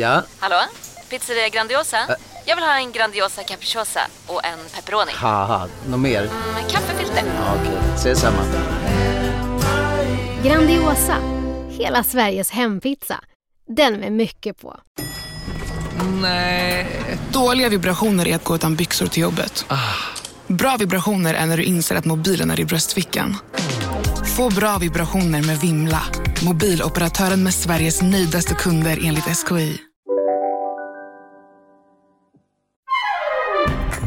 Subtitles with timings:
[0.00, 0.22] Ja?
[0.38, 0.56] Hallå?
[1.10, 1.96] Pizzeria Grandiosa?
[2.46, 5.12] Jag vill ha en Grandiosa capriciosa och en pepperoni.
[5.14, 6.22] Haha, något mer?
[6.54, 7.22] Med kaffefilter.
[7.36, 8.42] Ja, Okej, ses samma.
[10.44, 11.16] Grandiosa,
[11.70, 13.20] hela Sveriges hempizza.
[13.76, 14.80] Den med mycket på.
[17.32, 19.64] Dåliga vibrationer är att gå utan byxor till jobbet.
[20.46, 23.36] Bra vibrationer är när du inser att mobilen är i bröstfickan.
[24.36, 26.02] Få bra vibrationer med Vimla.
[26.44, 29.89] Mobiloperatören med Sveriges nöjdaste kunder enligt SKI.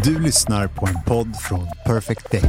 [0.03, 2.41] Du lyssnar på en podd från Perfect Day.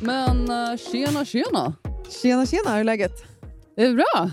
[0.00, 1.74] Men eh, tjena, tjena.
[2.22, 3.12] Tjena, tjena, hur är läget?
[3.76, 4.30] Det är bra.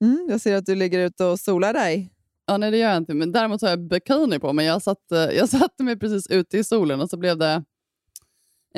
[0.00, 2.12] Mm, jag ser att du ligger ute och solar dig.
[2.46, 3.14] Ja, nej, det gör jag inte.
[3.14, 4.66] Men däremot har jag bikini på mig.
[4.66, 7.64] Jag, satt, eh, jag satte mig precis ute i solen och så blev det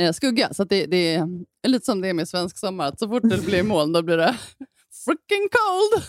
[0.05, 0.49] eh, skugga.
[0.55, 1.15] Så det, det
[1.63, 2.87] är lite som det är med svensk sommar.
[2.87, 4.37] Att så fort det blir moln då blir det
[5.05, 6.05] freaking cold.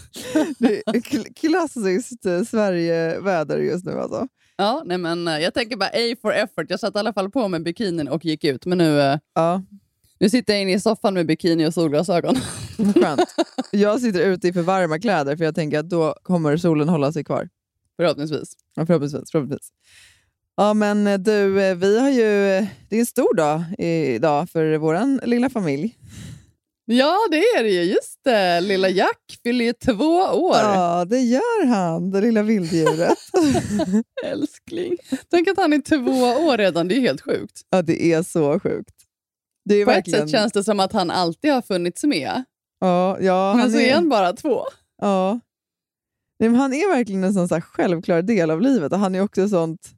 [0.59, 4.27] Det är kl- klassiskt eh, Sverige-väder just nu alltså.
[4.57, 6.65] Ja, nej, men eh, jag tänker bara A for effort.
[6.69, 8.65] Jag satte i alla fall på mig bikinin och gick ut.
[8.65, 9.63] Men nu, eh, Ja,
[10.19, 12.35] nu sitter jag inne i soffan med bikini och solglasögon.
[12.95, 13.21] skönt.
[13.71, 17.11] Jag sitter ute i för varma kläder för jag tänker att då kommer solen hålla
[17.13, 17.49] sig kvar.
[17.97, 18.53] Förhoppningsvis.
[18.75, 19.69] Ja, förhoppningsvis, förhoppningsvis.
[20.61, 22.47] Ja, men eh, du, eh, vi har ju...
[22.51, 25.97] eh, Det är en stor dag idag för vår lilla familj.
[26.85, 27.81] Ja, det är det ju.
[27.83, 28.61] Just det.
[28.61, 30.55] Lilla Jack fyller ju två år.
[30.57, 33.17] Ja, det gör han, det lilla vilddjuret.
[34.25, 34.97] Älskling.
[35.31, 36.11] Tänk att han är två
[36.47, 36.87] år redan.
[36.87, 37.61] Det är helt sjukt.
[37.69, 38.95] ja, det är så sjukt.
[39.65, 40.23] Det är På verkligen...
[40.23, 42.43] ett sätt känns det som att han alltid har funnits med.
[42.79, 43.93] Ja, ja, Men så är...
[43.93, 44.61] han bara två.
[45.01, 45.39] Ja.
[46.39, 48.91] Nej, men han är verkligen en sån så självklar del av livet.
[48.93, 49.89] Och han är också sånt...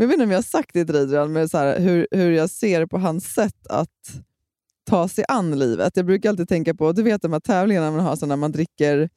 [0.00, 2.06] Jag vet inte om jag har sagt det till dig, Adrian, men så här, hur,
[2.10, 4.22] hur jag ser på hans sätt att
[4.86, 5.96] ta sig an livet.
[5.96, 8.52] Jag brukar alltid tänka på, du vet de här tävlingarna man har så när man
[8.52, 9.08] dricker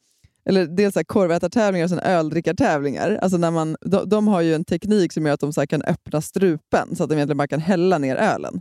[0.44, 3.18] eller dels korvätartävlingar och sen öldrickartävlingar.
[3.22, 5.82] Alltså när man, de, de har ju en teknik som gör att de så kan
[5.82, 8.60] öppna strupen så att de egentligen bara kan hälla ner ölen.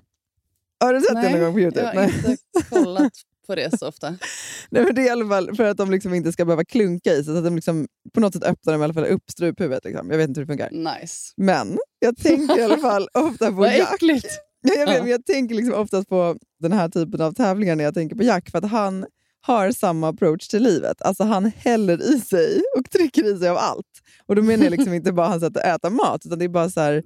[0.79, 1.91] Har du sett det någon gång på Youtube?
[1.93, 2.37] jag har inte
[2.69, 3.13] kollat
[3.47, 4.09] på det så ofta.
[4.69, 7.11] Nej, men det är i alla fall för att de liksom inte ska behöva klunka
[7.13, 9.31] i sig, så att de liksom, på något sätt öppnar de i alla fall upp
[9.31, 9.83] struphuvudet.
[9.85, 10.09] Liksom.
[10.11, 10.71] Jag vet inte hur det funkar.
[11.01, 11.33] Nice.
[11.37, 13.93] Men jag tänker i alla fall ofta på Jack.
[13.93, 14.27] äckligt.
[14.63, 15.01] Ja, jag, vet, Ja.
[15.01, 18.23] men jag tänker liksom oftast på den här typen av tävlingar när jag tänker på
[18.23, 19.05] Jack, för att han
[19.41, 21.01] har samma approach till livet.
[21.01, 23.85] Alltså Han häller i sig och trycker i sig av allt.
[24.25, 26.49] Och Då menar jag liksom inte bara hans sätt att äta mat, utan det är
[26.49, 27.03] bara så här,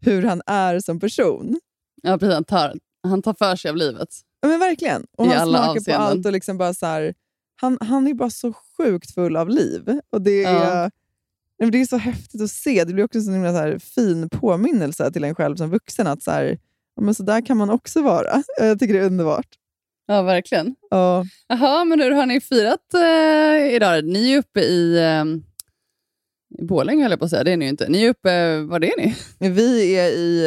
[0.00, 1.60] hur han är som person.
[2.02, 2.34] Ja, precis.
[2.34, 4.08] Han tar, han tar för sig av livet.
[4.40, 5.06] Ja, men verkligen.
[5.18, 6.06] Och I han alla smakar på avseenden.
[6.06, 6.26] allt.
[6.26, 7.14] och liksom bara så här,
[7.60, 10.00] han, han är bara så sjukt full av liv.
[10.12, 10.52] Och det är,
[10.82, 10.90] Ja.
[11.60, 12.84] nej, det är så häftigt att se.
[12.84, 16.06] Det blir också en så himla så här fin påminnelse till en själv som vuxen
[16.06, 16.58] att så, här,
[17.00, 18.42] men så där kan man också vara.
[18.58, 19.46] Jag tycker det är underbart.
[20.06, 20.74] Ja, verkligen.
[20.90, 21.24] Ja.
[21.48, 24.04] Jaha, men hur har ni firat eh, idag?
[24.04, 25.24] Ni är uppe i, eh,
[26.66, 27.44] Borlänge, höll jag på att säga.
[27.44, 27.88] Det är ni ju inte.
[27.88, 29.16] Ni är uppe, var är ni?
[29.50, 30.44] Vi är i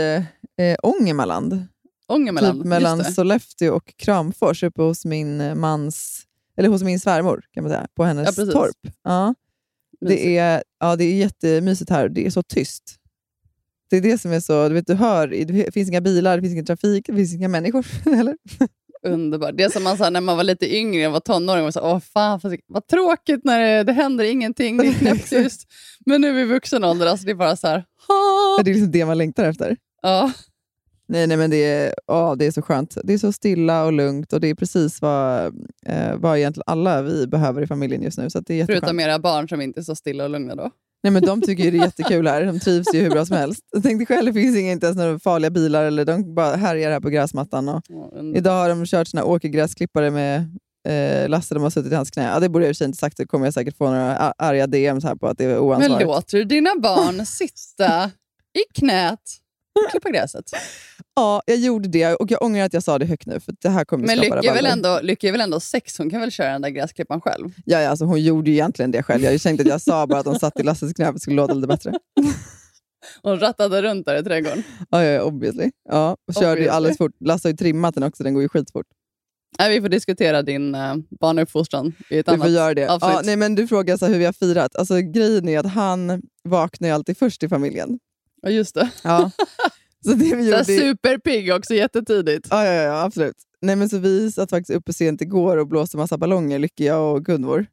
[0.58, 1.68] eh, Ångermanland.
[2.08, 2.60] Ångermanland.
[2.60, 3.04] Typ mellan.
[3.06, 6.24] Sollefteå och Kramfors, uppe hos min eh, mans,
[6.58, 8.94] eller hos min svärmor kan man säga, på hennes Ja, torp.
[9.04, 9.36] Ja.
[10.02, 12.84] Det är, ja, det är jättemysigt här och det är så tyst.
[13.90, 14.68] Det är det som är så...
[14.70, 17.48] Du, vet, du hör, det finns inga bilar, det finns ingen trafik, det finns inga
[17.48, 17.86] människor.
[18.20, 18.38] Eller?
[19.06, 19.58] Underbart.
[19.58, 21.64] Det som man sa när man var lite yngre och var tonåring.
[21.64, 24.78] Man sa, Åh, fan, vad, vad tråkigt när det, det händer ingenting.
[24.78, 25.68] Det är knäpptyst.
[26.06, 27.86] Men nu i vuxen ålder, alltså, det är bara så här...
[28.08, 29.78] "Ha." Det är liksom det man längtar efter.
[30.02, 30.32] Ja,
[31.14, 32.98] Nej, nej men det är, ja, det är så skönt.
[33.04, 35.46] Det är så stilla och lugnt och det är precis vad,
[35.86, 38.30] eh, vad egentligen alla vi behöver i familjen just nu.
[38.30, 38.80] Så det är jätteskönt.
[38.80, 40.70] förutom era barn som inte är så stilla och lugna då.
[41.04, 42.46] Nej, men de tycker ju det är jättekul här.
[42.46, 43.62] De trivs ju hur bra som helst.
[43.72, 45.84] Jag tänkte själv, det finns inga, inte ens några farliga bilar.
[45.84, 47.70] Eller de bara härjar här på gräsmattan.
[47.70, 50.58] Och Ja, idag har de kört sina åkergräsklippare med
[50.88, 51.54] eh, Lasse.
[51.54, 52.24] De har suttit i hans knä.
[52.24, 53.18] Ja, det borde jag i och för sig inte sagt.
[53.18, 56.06] Det kommer jag säkert få några arga DMs här på att det är Men oansvarigt.
[56.08, 58.12] låter du dina barn sitta
[58.54, 59.20] i knät
[59.92, 60.52] klippa gräset?
[61.16, 63.40] Ja, jag gjorde det och jag ångrar att jag sa det högt nu.
[63.40, 65.98] För det här kommer Men Lycka är, väl ändå, Lycka är väl ändå sex?
[65.98, 67.50] Hon kan väl köra den där gräsklipparen själv?
[67.66, 69.24] Ja, ja, alltså, hon gjorde ju egentligen det själv.
[69.24, 71.20] Jag tänkte att jag sa bara att de satt i Lasses knä för att det
[71.22, 71.94] skulle låta lite bättre.
[73.24, 74.64] Hon rattade runt där i trädgården.
[74.90, 75.72] Ja, ja, obviously.
[75.90, 76.70] Ja, och körde Obviously.
[76.70, 77.12] alldeles fort.
[77.20, 78.86] Lasse har ju trimmat den också, den går ju skitfort.
[79.60, 82.82] Nej, vi får diskutera din uh, barnuppfostran i ett Vi annat får göra det.
[82.82, 84.76] Ja, nej, men du frågar så hur vi har firat.
[84.76, 88.00] Alltså, grejen är att han vaknar ju alltid först i familjen.
[88.44, 88.92] Ja, just det.
[89.04, 89.32] Ja.
[90.06, 90.66] så det vi gjorde...
[90.66, 92.48] superpigg också, jättetidigt.
[92.52, 93.36] Ja, ja, ja, absolut.
[93.62, 97.16] Nej, men så vi satt faktiskt uppe sent igår och blåste massa ballonger, Lycke, jag
[97.16, 97.66] och Gunvor.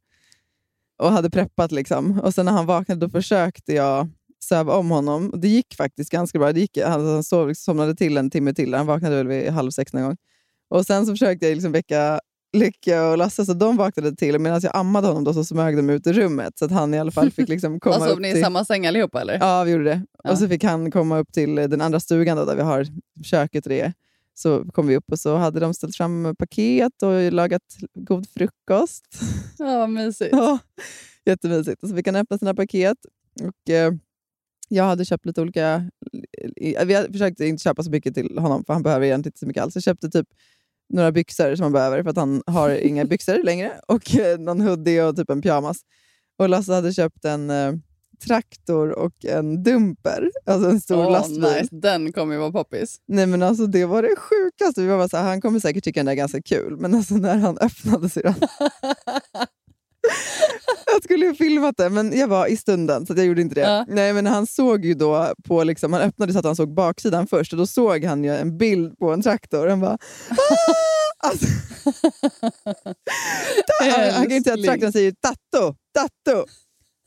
[0.99, 2.21] Och hade preppat liksom.
[2.21, 4.09] Och sen när han vaknade då försökte jag
[4.45, 5.31] söva om honom.
[5.31, 6.53] Och det gick faktiskt ganska bra.
[6.53, 8.75] Det gick, han, han sov, somnade till en timme till.
[8.75, 10.17] Han vaknade väl vid halv sex någon gång.
[10.69, 12.21] Och sen så försökte jag liksom väcka
[12.53, 14.39] Lycka och Lasse, så de vaknade till.
[14.39, 16.59] Medan jag ammade honom då, så smög de ut i rummet.
[16.59, 18.87] Så att han i alla fall fick liksom komma Alltså, upp ni i samma säng
[18.87, 19.39] allihopa eller?
[19.41, 20.03] Ja, vi gjorde det.
[20.25, 20.31] Ja.
[20.31, 22.87] Och så fick han komma upp till den andra stugan då, där vi har
[23.25, 23.93] köket och det.
[24.35, 27.63] Så kom vi upp och så hade de ställt fram paket och lagat
[27.95, 29.05] god frukost.
[29.59, 30.31] Ja, vad mysigt.
[30.37, 30.59] Ja,
[31.25, 31.83] jättemysigt.
[31.83, 32.99] Och så fick han öppna sina paket.
[33.43, 33.93] Och, eh,
[34.69, 35.91] jag hade köpt lite olika...
[36.87, 39.47] Vi hade försökt inte köpa så mycket till honom, för han behöver egentligen inte så
[39.47, 39.77] mycket alls.
[39.77, 40.29] Jag köpte typ
[40.91, 43.81] några byxor som han behöver, för att han har inga byxor längre.
[43.89, 45.81] Och eh, någon hoodie och typ en pyjamas.
[46.39, 47.73] Och Lasse hade köpt en eh,
[48.27, 50.31] traktor och en dumper.
[50.47, 51.41] Alltså en stor Åh, lastbil.
[51.41, 51.69] nice.
[51.71, 52.97] Den kommer ju vara poppis.
[53.09, 54.81] Nej men alltså det var det sjukaste.
[54.81, 57.15] Vi var bara så här, han kommer säkert tycka den är ganska kul, men alltså
[57.15, 58.35] när han öppnade syrran.
[61.01, 63.61] jag skulle ju filmat det, men jag var i stunden så jag gjorde inte det.
[63.61, 63.85] Ja.
[63.89, 67.27] Nej men han såg ju då på, liksom, han öppnade så att han såg baksidan
[67.27, 69.67] först och då såg han ju en bild på en traktor.
[69.67, 69.99] Han bara
[70.31, 71.47] "Ah!" alltså,
[73.81, 76.47] han, han kan inte säga att traktorn säger tatto, tatto.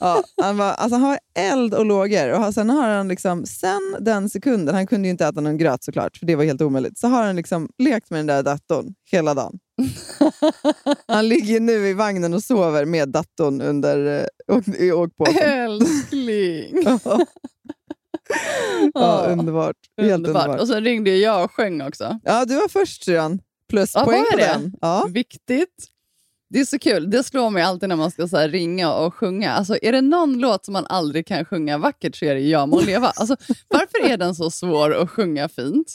[0.03, 2.31] Ja, han, var, alltså han har eld och lågor.
[2.47, 5.83] Och sen har han liksom, sen den sekunden, han kunde ju inte äta någon gröt
[5.83, 8.93] såklart, för det var helt omöjligt, så har han liksom lekt med den där datorn
[9.11, 9.59] hela dagen.
[11.07, 14.19] Han ligger nu i vagnen och sover med datorn under
[14.49, 15.35] eh, åk, i åkpåsen.
[15.43, 16.83] Älskling!
[17.03, 17.19] ja,
[18.93, 19.75] Ja, underbart.
[20.01, 20.43] Helt underbart.
[20.45, 20.61] underbart.
[20.61, 22.19] Och så ringde jag och sjöng också.
[22.23, 23.39] Ja, du var först Syrran.
[23.69, 24.43] Plus Ja, poäng var på det?
[24.45, 24.73] den.
[24.81, 25.07] Ja.
[25.09, 25.69] Viktigt.
[26.53, 27.09] Det är så kul.
[27.09, 29.51] Det slår mig alltid när man ska så ringa och sjunga.
[29.53, 32.69] Alltså, är det någon låt som man aldrig kan sjunga vackert så är det Jag
[32.69, 33.07] må leva.
[33.15, 33.35] Alltså,
[33.67, 35.93] varför är den så svår att sjunga fint?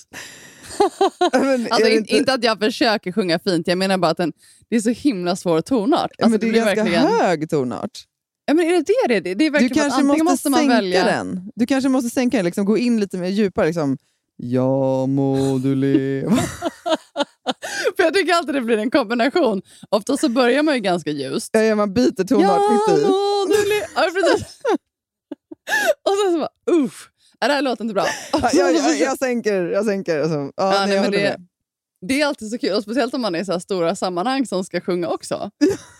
[1.32, 2.32] Men Alltså, det in, inte- inte...
[2.32, 4.32] att jag försöker sjunga fint, jag menar bara att den,
[4.70, 6.10] det är så himla svår tonart.
[6.18, 7.06] Ja, Alltså, men det är blir ganska verkligen...
[7.20, 8.04] hög tonart.
[8.46, 9.20] Ja, men är det det det är?
[9.20, 11.04] Det är Du verkligen kanske måste, måste man sänka välja...
[11.04, 11.50] den.
[11.54, 13.66] Du kanske måste sänka den, liksom, gå in lite mer djupare.
[13.66, 13.98] Liksom.
[14.36, 16.38] Ja må du leva.
[17.98, 19.62] För jag tycker alltid det blir en kombination.
[19.90, 21.50] Ofta så börjar man ju ganska ljust.
[21.52, 23.02] Ja, ja, man byter tonart mitt i.
[23.52, 24.60] du le- ja, precis.
[26.08, 27.08] Och sen så bara, uff,
[27.40, 28.06] ja, det här låter inte bra.
[28.32, 29.62] Ja, jag, jag, jag sänker.
[29.62, 30.20] Jag sänker.
[30.20, 31.46] Alltså, ja, Ja, nej, men det, med.
[32.08, 34.64] det är alltid så kul, och speciellt om man är i så stora sammanhang som
[34.64, 35.50] ska sjunga också.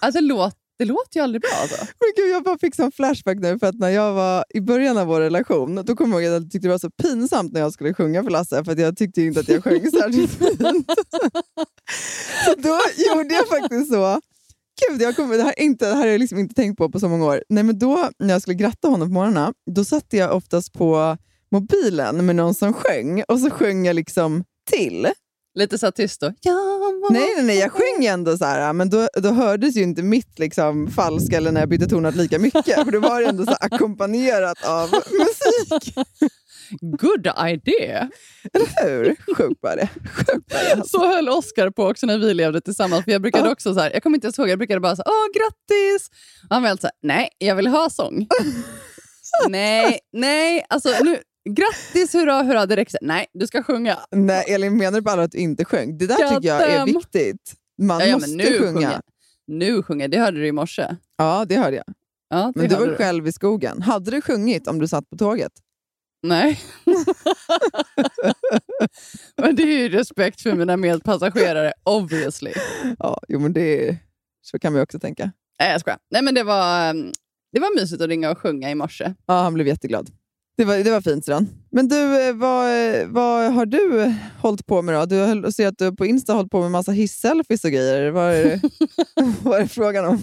[0.00, 1.50] Alltså, det, låt, det låter ju aldrig bra.
[1.62, 1.76] Alltså.
[1.80, 4.98] Men gud, jag bara fick sån flashback nu, för att när jag var i början
[4.98, 7.60] av vår relation, då kommer jag ihåg att jag tyckte det var så pinsamt när
[7.60, 10.90] jag skulle sjunga för Lasse, för jag tyckte inte att jag sjöng särskilt fint.
[12.44, 14.20] så då gjorde jag faktiskt så.
[14.88, 16.90] Gud, jag kommer, det, här är inte, det här har jag liksom inte tänkt på
[16.90, 17.44] på så många år.
[17.48, 21.16] Nej, men då, när jag skulle gratta honom på morgnarna, då satte jag oftast på
[21.50, 25.08] mobilen med någon som sjöng, och så sjöng jag liksom till.
[25.54, 26.32] Lite så tyst då.
[26.40, 26.77] Ja,
[27.10, 30.38] Nej, nej, nej, jag sjöng ändå så här, men då, då hördes ju inte mitt
[30.38, 32.84] liksom, falska eller när jag bytte tonart lika mycket.
[32.84, 35.94] För då var det ändå så ackompanjerat av musik.
[36.80, 38.10] Good idea!
[38.52, 39.16] Eller hur?
[39.36, 39.88] Sjukt var det.
[40.14, 40.72] Sjukt var det.
[40.72, 40.98] Alltså.
[40.98, 43.04] Så höll Oscar på också när vi levde tillsammans.
[43.04, 43.52] För Jag brukade Ja.
[43.52, 46.08] också så här, jag kommer inte ens ihåg, jag brukade bara säga åh grattis!
[46.48, 48.26] Och han var alltid så här, nej, jag vill ha sång.
[49.48, 51.18] nej, nej, alltså nu,
[51.54, 52.98] grattis, hurra, hurra, det räcker.
[53.02, 53.98] Nej, du ska sjunga.
[54.10, 55.98] Nej, Elin, menar du bara att du inte sjöng?
[55.98, 57.54] Det där God tycker jag är viktigt.
[57.82, 58.72] Man Ja, ja, måste nu sjunga.
[58.72, 59.00] sjunger.
[59.46, 60.96] Nu sjunger det hörde du i morse.
[61.16, 61.84] Ja, det hörde jag.
[62.30, 63.82] Ja, det Men du var själv i skogen.
[63.82, 65.52] Hade du sjungit om du satt på tåget?
[66.22, 66.60] Nej.
[69.42, 72.52] men det är ju respekt för mina medpassagerare, obviously.
[72.98, 73.96] Ja, jo, men det
[74.42, 75.32] så kan man ju också tänka.
[75.60, 75.98] Nej, jag skojar.
[76.10, 77.12] Nej, men det var, mm,
[77.52, 79.14] det var mysigt att ringa och sjunga i morse.
[79.26, 80.10] Ja, han blev jätteglad.
[80.58, 81.48] Det var, det var fint, Sran.
[81.70, 85.06] Men du, eh, vad, eh, vad har du hållit på med då?
[85.06, 88.10] Du ser att du på Insta har hållit på med massa hiss-selfies och grejer.
[88.10, 88.60] Vad är, det,
[89.42, 90.22] vad är frågan om?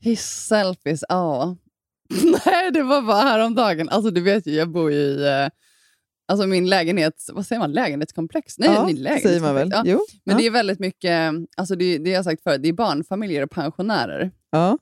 [0.00, 1.56] Hiss-selfies, ja.
[2.46, 3.88] Nej, det var bara häromdagen.
[3.88, 5.48] Alltså, du vet ju, jag bor ju i eh,
[6.28, 8.58] alltså min lägenhet, vad säger man, lägenhetskomplex?
[8.58, 9.22] Nej, ja, lägenhetskomplex.
[9.22, 9.70] säger man väl?
[9.72, 9.82] Ja.
[9.86, 10.00] Jo.
[10.24, 10.38] Men ja.
[10.38, 13.50] det är väldigt mycket, alltså det, det har jag sagt förut, det är barnfamiljer och
[13.50, 14.30] pensionärer.
[14.50, 14.78] Ja,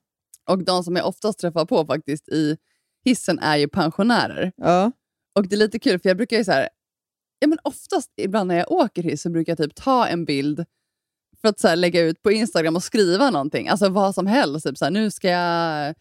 [0.51, 2.57] Och de som jag oftast träffar på faktiskt i
[3.05, 4.53] hissen är ju pensionärer.
[4.57, 4.93] ja.
[5.35, 6.69] Och det är lite kul, för jag brukar ju så här,
[7.39, 10.65] ja men oftast ibland när jag åker hiss så brukar jag typ ta en bild
[11.41, 13.69] för att så här, lägga ut på Instagram och skriva någonting.
[13.69, 14.67] Alltså vad som helst.
[14.67, 15.95] Typ så här, nu ska jag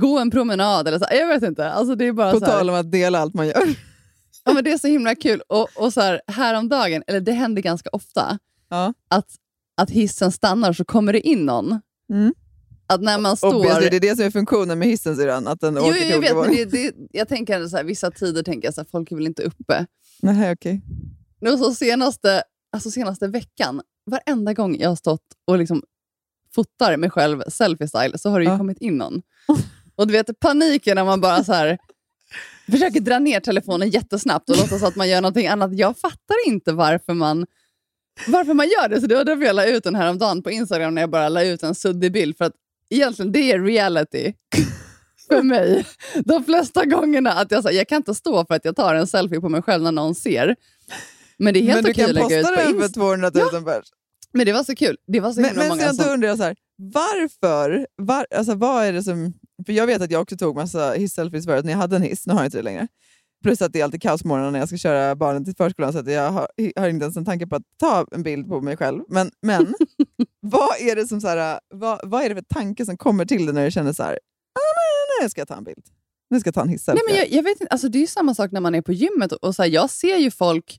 [0.00, 1.04] gå en promenad eller så.
[1.04, 1.70] här, Jag vet inte.
[1.70, 3.62] Alltså, det är bara På så tal om att dela allt man gör.
[4.44, 5.42] ja, men Det är så himla kul.
[5.48, 8.38] Och, och så här, häromdagen, eller det händer ganska ofta,
[8.68, 8.94] Ja.
[9.10, 9.30] att,
[9.76, 11.80] att hissen stannar och så kommer det in någon.
[12.12, 12.34] Mm.
[12.86, 13.54] Att när man står...
[13.54, 15.46] Obviously, det är det som är funktionen med hissen, syrran.
[15.46, 18.42] Att den Jo, åker jag vet, men det, det, jag tänker så här, vissa tider
[18.42, 19.86] tänker jag så här, folk är väl inte uppe.
[20.22, 20.82] Nej, okej.
[21.40, 25.82] Nu så senaste, alltså senaste veckan, varenda gång jag har stått och liksom
[26.54, 28.58] fotar mig själv selfie-style så har det ju Ja.
[28.58, 29.22] kommit in någon.
[29.96, 31.78] Och du vet paniken när man bara så här,
[32.70, 35.78] försöker dra ner telefonen jättesnabbt och låtsas att man gör någonting annat.
[35.78, 37.46] Jag fattar inte varför man,
[38.28, 39.00] varför man gör det.
[39.00, 41.10] Så det var därför jag la ut den här om dagen på Instagram när jag
[41.10, 42.36] bara la ut en suddig bild.
[42.36, 42.52] För att
[42.90, 44.32] egentligen det är reality
[45.28, 45.86] för mig.
[46.24, 49.06] De flesta gångerna att jag, så, jag kan inte stå för att jag tar en
[49.06, 50.56] selfie på mig själv när någon ser.
[51.38, 52.84] Men det är helt Men du okej kan att lägga ut posta på den för
[52.84, 53.00] Insta.
[53.00, 53.88] 200 000 pers.
[54.32, 54.96] Men det var så kul.
[55.06, 56.12] Det var så Men, men många sen som...
[56.12, 57.86] undrar jag så här, varför?
[57.96, 59.32] Var, alltså, vad är det som...
[59.66, 62.26] För jag vet att jag också tog massa hiss-selfies förut när jag hade en hiss,
[62.26, 62.88] nu har jag inte det längre.
[63.42, 65.92] Plus att det är alltid kaos på morgonen när jag ska köra barnen till förskolan
[65.92, 68.60] så att jag har, har inte ens en tanke på att ta en bild på
[68.60, 69.02] mig själv.
[69.08, 69.74] Men, men
[70.40, 73.46] vad, är det som så här, vad, vad är det för tanke som kommer till
[73.46, 75.86] dig när du känner så här, ah, nej, nej, ska jag ta en bild?
[76.30, 77.02] Nu ska jag ta en Nej, hiss-selfie.
[77.08, 78.92] men jag, jag vet inte, alltså det är ju samma sak när man är på
[78.92, 79.32] gymmet.
[79.32, 80.78] Och, och så här, jag ser ju folk...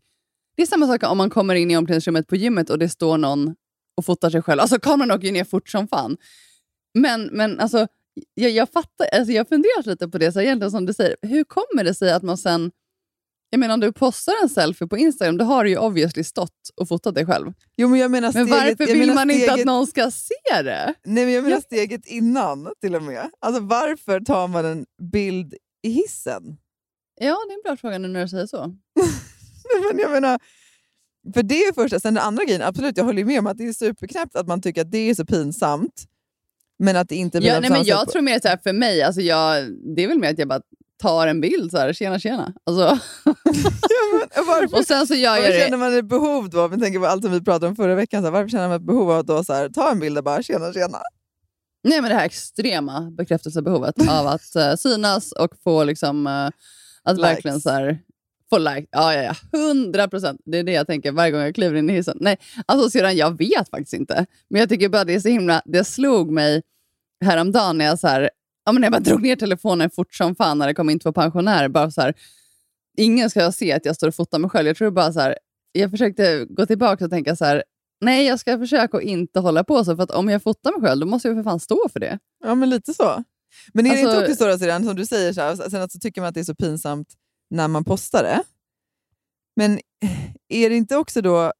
[0.55, 3.17] Det är samma sak om man kommer in i omklädningsrummet på gymmet och det står
[3.17, 3.55] någon
[3.97, 4.61] och fotar sig själv.
[4.61, 6.17] Alltså kameran åker ju ner fort som fan.
[6.93, 7.87] Men, men alltså,
[8.33, 11.43] jag, jag fattar, alltså, jag funderat lite på det, så egentligen som du säger, hur
[11.43, 12.71] kommer det sig att man sen...
[13.49, 16.69] Jag menar om du postar en selfie på Instagram, då har du ju obviously stått
[16.75, 17.53] och fotat dig själv.
[17.77, 20.11] jo, men jag menar Men steget, varför jag vill man inte att steget- någon ska
[20.11, 20.93] se det?
[21.05, 23.29] Nej, men jag menar Jag- steget innan till och med.
[23.39, 26.57] Alltså, varför tar man en bild i hissen?
[27.19, 28.57] Ja, det är en bra fråga nu när du säger så.
[29.91, 30.39] Men jag menar,
[31.33, 31.99] för det är första.
[31.99, 34.61] Sen den andra grejen, absolut, jag håller med om att det är superknäppt att man
[34.61, 36.03] tycker att det är så pinsamt.
[36.79, 38.57] Men att det inte blir Ja, på nej, men jag sätt- tror mer så här,
[38.63, 39.65] för mig, alltså jag,
[39.95, 40.61] det är väl mer att jag bara
[41.01, 42.53] tar en bild så här, tjena tjena.
[42.65, 42.81] Alltså,
[43.25, 43.35] ja,
[44.35, 45.63] men, varför, och sen så gör jag varför det.
[45.63, 46.67] känner man ett behov då?
[46.67, 48.21] Vi tänker på allt som vi pratade om förra veckan.
[48.21, 50.17] Så här, varför känner man ett behov av att då så här, ta en bild
[50.17, 50.97] och bara tjena tjena?
[51.83, 56.33] Nej, men det här extrema bekräftelsebehovet av att eh, synas och få liksom, eh,
[57.03, 57.23] att Likes.
[57.35, 57.99] verkligen så här,
[58.49, 58.87] få like.
[58.91, 59.59] Ja, ja, ja.
[59.59, 60.41] 100 procent.
[60.45, 62.17] Det är det jag tänker varje gång jag kliver in i hissen.
[62.21, 64.25] Nej, alltså sedan jag vet faktiskt inte.
[64.49, 66.61] Men jag tycker bara det är så himla, det slog mig
[67.25, 68.29] häromdagen när jag så här,
[68.65, 71.11] ja, men jag bara drog ner telefonen fort som fan när det kom in två
[71.13, 71.67] pensionärer.
[71.67, 72.13] Bara så här,
[72.97, 74.67] ingen ska se att jag står och fotar mig själv.
[74.67, 75.37] Jag tror bara så här,
[75.71, 77.63] jag försökte gå tillbaka och tänka så här,
[78.01, 80.89] nej jag ska försöka att inte hålla på så, för att om jag fotar mig
[80.89, 82.19] själv då måste jag för fan stå för det.
[82.43, 83.23] Ja, men lite så.
[83.73, 85.91] Men är det Alltså- inte också så, då, som du säger, så här, sen att
[85.91, 87.07] så tycker man att det är så pinsamt
[87.49, 88.43] när man postar det.
[89.55, 89.79] Men
[90.47, 91.53] är det inte också då...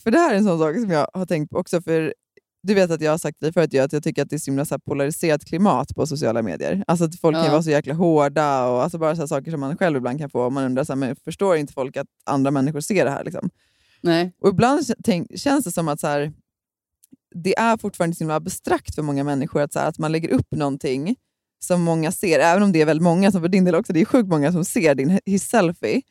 [0.00, 1.82] För det här är en sån sak som jag har tänkt på också.
[1.82, 2.14] För
[2.62, 4.38] Du vet att jag har sagt till dig förut att jag tycker att det är
[4.38, 6.84] så himla så polariserat klimat på sociala medier.
[6.86, 7.50] Alltså att folk kan Ja.
[7.50, 10.40] vara så jäkla hårda och alltså bara så saker som man själv ibland kan få.
[10.44, 13.24] Och man undrar, så här, men förstår inte folk att andra människor ser det här?
[13.24, 13.50] Liksom?
[14.00, 14.32] Nej.
[14.40, 16.32] Och ibland tänk, känns det som att så här,
[17.34, 20.28] det är fortfarande så himla abstrakt för många människor att, så här, att man lägger
[20.28, 21.16] upp någonting
[21.66, 24.00] som många ser, även om det är väldigt många, som för din del också, det
[24.00, 26.02] är sjukt många som ser din hiss-selfie,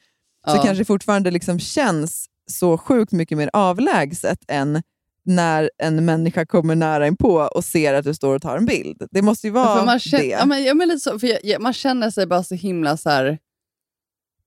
[0.47, 0.61] så Ja.
[0.63, 4.81] kanske det fortfarande liksom känns så sjukt mycket mer avlägset än
[5.25, 8.65] när en människa kommer nära in på och ser att du står och tar en
[8.65, 9.07] bild.
[9.11, 10.29] Det måste ju Ja, vara för man känner, det.
[10.29, 12.97] Ja, men, ja, men lite så, för jag, jag, man känner sig bara så himla
[12.97, 13.37] så här...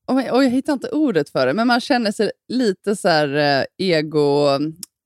[0.07, 3.09] Och jag, och jag hittar inte ordet för det, men man känner sig lite så
[3.09, 4.49] här eh, ego...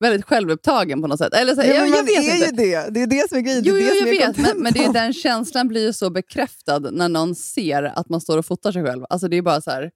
[0.00, 1.34] Väldigt självupptagen på något sätt.
[1.34, 2.62] Eller så, ja, jag, jag vet är inte.
[2.62, 2.90] ju det.
[2.90, 3.62] Det är det som är grejen.
[3.64, 6.10] Jo, det är jo jag vet, men, men det är, den känslan blir ju så
[6.10, 9.04] bekräftad när någon ser att man står och fotar sig själv.
[9.10, 9.90] Alltså det är bara så här...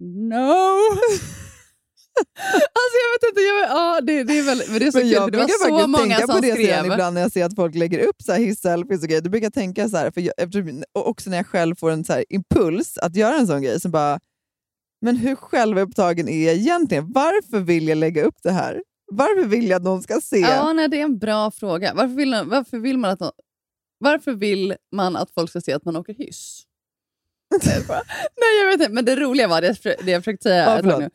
[0.00, 0.34] No!
[2.78, 5.06] alltså jag vet inte, jag, ja, det, det är väl, men det är så Men
[5.06, 6.86] kul, jag det var brukar så många tänka som på det skrev.
[6.86, 9.20] ibland när jag ser att folk lägger upp så här hiss-selfies och grejer.
[9.20, 10.34] Då brukar jag tänka så här, för jag,
[10.92, 13.88] också när jag själv får en så här impuls att göra en sån grej, så
[13.88, 14.20] bara,
[15.02, 17.12] men hur självupptagen är jag egentligen?
[17.12, 18.82] Varför vill jag lägga upp det här?
[19.10, 20.38] Varför vill jag att någon ska se?
[20.40, 21.94] Ja, nej, det är en bra fråga.
[21.94, 23.32] Varför vill, varför vill, man, att, nå-
[23.98, 26.62] varför vill man att folk ska se att man åker hyss?
[28.40, 28.92] Nej, jag vet inte.
[28.92, 31.10] Men det roliga var, det det jag försökte säga Ja, nu,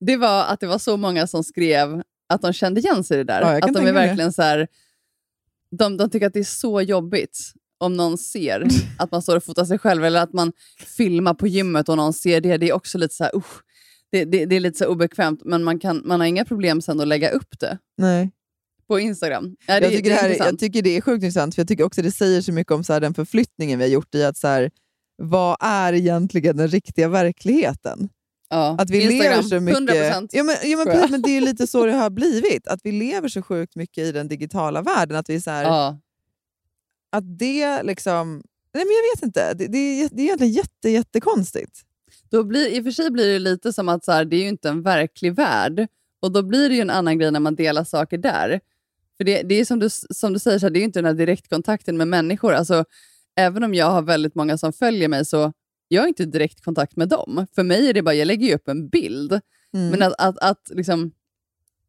[0.00, 3.18] det var att det var så många som skrev att de kände igen sig i
[3.18, 3.40] det där.
[3.40, 3.92] Ja, att de är det.
[3.92, 4.68] verkligen så här,
[5.70, 7.38] de, de tycker att det är så jobbigt
[7.78, 8.66] om någon ser
[8.98, 10.52] att man står och fotar sig själv eller att man
[10.96, 12.56] filmar på gymmet och någon ser det.
[12.56, 13.62] Det är också lite så här, usch,
[14.12, 17.00] det, det, det är lite så obekvämt, men man, kan, man har inga problem sen
[17.00, 18.30] att lägga upp det Nej.
[18.88, 19.56] på Instagram.
[19.66, 20.62] Ja, jag, tycker det här, är- intressant.
[20.62, 22.84] jag tycker det är sjukt intressant, för jag tycker också det säger så mycket om
[22.84, 24.70] så här, den förflyttningen vi har gjort i att så här,
[25.22, 28.08] vad är egentligen den riktiga verkligheten?
[28.50, 28.76] Ja.
[28.78, 29.80] Att vi Instagram, lever så mycket...
[30.12, 30.28] 100%.
[30.32, 32.66] Ja, men, ja, men, men det är lite så det har blivit.
[32.66, 35.16] Att vi lever så sjukt mycket i den digitala världen.
[35.16, 35.98] Att vi så här, Ja.
[37.12, 38.42] att det liksom...
[38.74, 39.54] Nej, men jag vet inte.
[39.54, 41.80] Det, det, är, det är egentligen jätte, jättekonstigt.
[42.30, 44.42] Då blir, I och för sig blir det lite som att så här, det är
[44.42, 45.86] ju inte en verklig värld.
[46.20, 48.60] Och då blir det ju en annan grej när man delar saker där.
[49.16, 50.98] För det, det är som du, som du säger, så här, det är ju inte
[50.98, 52.52] den här direktkontakten med människor.
[52.52, 52.84] Alltså,
[53.36, 55.52] även om jag har väldigt många som följer mig så
[55.88, 57.46] jag har inte direkt kontakt med dem.
[57.54, 59.32] För mig är det bara, jag lägger ju upp en bild.
[59.72, 59.90] Mm.
[59.90, 61.12] Men att, att, att liksom,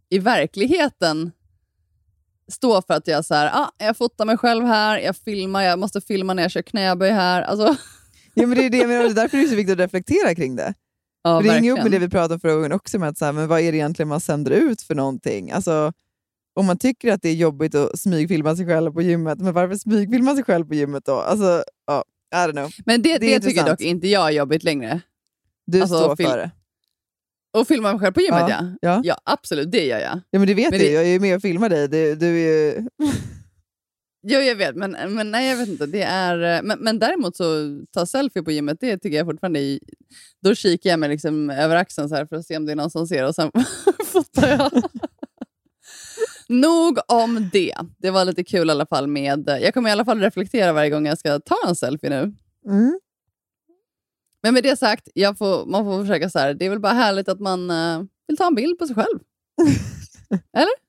[0.10, 1.31] i verkligheten
[2.48, 5.79] stå för att jag så här, ah, jag fotar mig själv här, jag filmar, jag
[5.79, 7.41] måste filma när jag kör knäböj här.
[7.41, 7.75] Alltså,
[8.41, 9.79] Ja, men det är det jag menar, det är därför det är så viktigt att
[9.79, 10.74] reflektera kring det.
[11.24, 11.84] Ja, det hänger verkligen.
[11.84, 13.72] med det vi pratade om förra gången också, med att så här, men vad är
[13.72, 15.51] det egentligen man sänder ut för någonting?
[15.51, 15.93] Alltså,
[16.55, 19.75] om man tycker att det är jobbigt att smygfilma sig själv på gymmet, men varför
[19.75, 21.15] smygfilma sig själv på gymmet då?
[21.15, 22.03] Alltså, ja,
[22.34, 22.72] I don't know.
[22.86, 25.01] Men det, Det det, tycker dock inte jag är jobbigt längre.
[25.67, 26.51] Du Alltså, står för det.
[27.58, 28.75] Och filma mig själv på gymmet, Ja, ja.
[28.81, 29.01] ja.
[29.03, 29.72] Ja, absolut.
[29.72, 30.19] Det gör jag.
[30.31, 31.88] Ja, men det vet Men du, det- jag är ju med och filmar dig.
[31.88, 32.88] Du, du är ju...
[34.32, 34.76] Jo, jag vet.
[34.76, 35.86] Men, men nej, jag vet inte.
[35.86, 39.60] Det är, eh, men, men däremot så ta selfie på gymmet, det tycker jag fortfarande
[39.60, 39.80] är...
[40.42, 42.76] Då kikar jag mig liksom över axeln så här för att se om det är
[42.76, 43.52] någon som ser och sen
[44.06, 44.72] fotar jag.
[46.48, 47.76] Nog om det.
[47.98, 49.60] Det var lite kul i alla fall med...
[49.62, 52.34] Jag kommer i alla fall reflektera varje gång jag ska ta en selfie nu.
[52.66, 53.00] Mm.
[54.44, 55.08] Men med det sagt,
[55.38, 56.54] får, man får försöka så här.
[56.54, 59.20] Det är väl bara härligt att man eh, vill ta en bild på sig själv.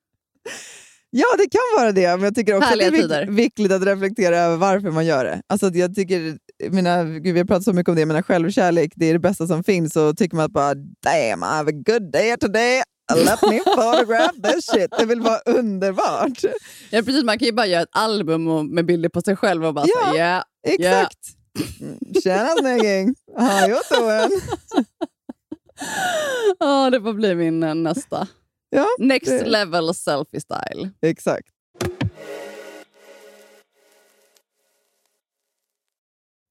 [1.11, 3.27] Ja, det kan vara det, men jag tycker också Härliga att det är tider.
[3.27, 5.43] viktigt att reflektera över varför man gör det.
[5.47, 6.39] Alltså, jag tycker,
[6.71, 9.47] mina, gud, vi har pratat så mycket om det, men självkärlek det är det bästa
[9.47, 9.97] som finns.
[9.97, 12.83] Och tycker man att bara damn, I have a good day today.
[13.17, 14.91] Let me photograph this shit.
[14.99, 16.45] Det vill vara underbart.
[16.91, 19.75] Ja, precis, man kan ju bara göra ett album med bilder på sig själv och
[19.75, 20.11] bara Ja.
[20.11, 20.43] säga yeah.
[20.69, 21.19] Exakt.
[21.81, 21.97] Mm.
[22.23, 23.15] Tjena snygging!
[23.39, 24.41] How you doing?
[26.59, 28.29] Ja, det får bli min eh, nästa.
[28.71, 30.91] Ja, Next det- level selfie style.
[31.03, 31.49] exakt.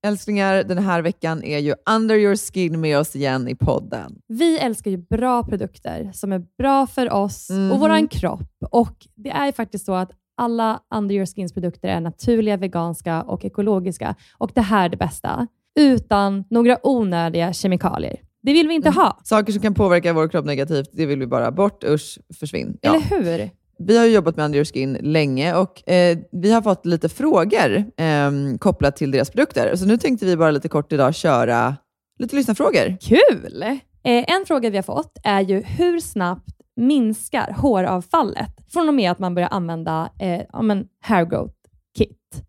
[0.07, 4.21] Älsklingar, den här veckan är ju Under your skin med oss igen i podden.
[4.27, 7.71] Vi älskar ju bra produkter som är bra för oss Mhm.
[7.71, 8.49] och våran kropp.
[8.71, 13.21] Och Det är ju faktiskt så att alla Under Your Skins produkter är naturliga, veganska
[13.23, 14.15] och ekologiska.
[14.37, 15.47] Och det här är det bästa.
[15.79, 18.21] Utan några onödiga kemikalier.
[18.49, 21.27] Det vill vi inte ha, Saker som kan påverka vår kropp negativt, det vill vi
[21.27, 21.83] bara bort.
[21.83, 22.77] Usch, försvinn.
[22.81, 22.89] Ja.
[22.89, 23.49] eller hur?
[23.79, 27.77] Vi har jobbat med Under Your Skin länge och eh, vi har fått lite frågor
[27.97, 29.75] eh, kopplat till deras produkter.
[29.75, 31.75] Så nu tänkte vi bara lite kort idag köra
[32.19, 32.97] lite lyssnarfrågor.
[33.01, 33.63] Kul!
[33.63, 39.11] Eh, en fråga vi har fått är ju hur snabbt minskar håravfallet från och med
[39.11, 41.55] att man börjar använda eh, ja, men hair growth
[41.97, 42.48] kit?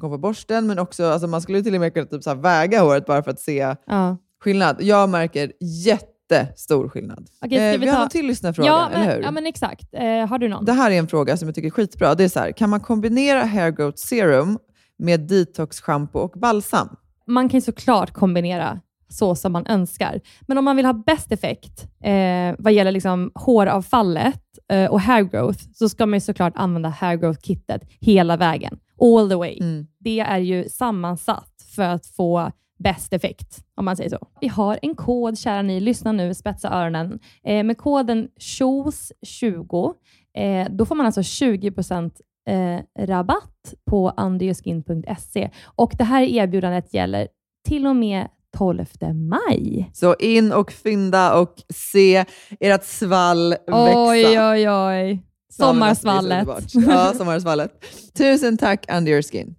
[0.00, 2.34] som kommer på borsten, men också alltså, man skulle till och med kunna typ, så
[2.34, 4.16] väga håret bara för att se ja.
[4.44, 4.76] skillnad.
[4.80, 7.26] Jag märker jättestor skillnad.
[7.44, 9.22] Okej, Eh, vi vi har ta- en till lyssnarfråga, ja, men, eller hur?
[9.22, 9.88] ja, men exakt.
[9.92, 10.64] Eh, har du någon?
[10.64, 12.14] Det här är en fråga som jag tycker är skitbra.
[12.14, 14.58] Det är så här, kan man kombinera hair growth serum
[14.98, 16.88] med detox shampoo och balsam?
[17.26, 20.20] man kan såklart kombinera så som man önskar.
[20.40, 25.22] Men om man vill ha bäst effekt eh, vad gäller liksom håravfallet eh, och hair
[25.22, 28.78] growth, så ska man ju såklart använda hair growth-kittet hela vägen.
[29.00, 29.58] All the way.
[29.60, 29.86] Mm.
[29.98, 34.26] Det är ju sammansatt för att få bäst effekt, om man säger så.
[34.40, 37.18] Vi har en kod, kära ni, lyssna nu, spetsa öronen.
[37.44, 39.94] Eh, med koden SHOES20,
[40.36, 45.50] eh, då får man alltså 20% eh, rabatt på underyourskin.se.
[45.64, 47.28] Och det här erbjudandet gäller
[47.68, 49.90] till och med 12 maj.
[49.94, 52.24] Så in och fynda och se
[52.60, 54.08] ert svall växa.
[54.08, 55.29] Oj, oj, oj.
[55.50, 56.48] Sommarsvallet.
[56.74, 57.84] Ja, sommarsvallet.
[58.14, 59.54] Tusen tack Under your skin.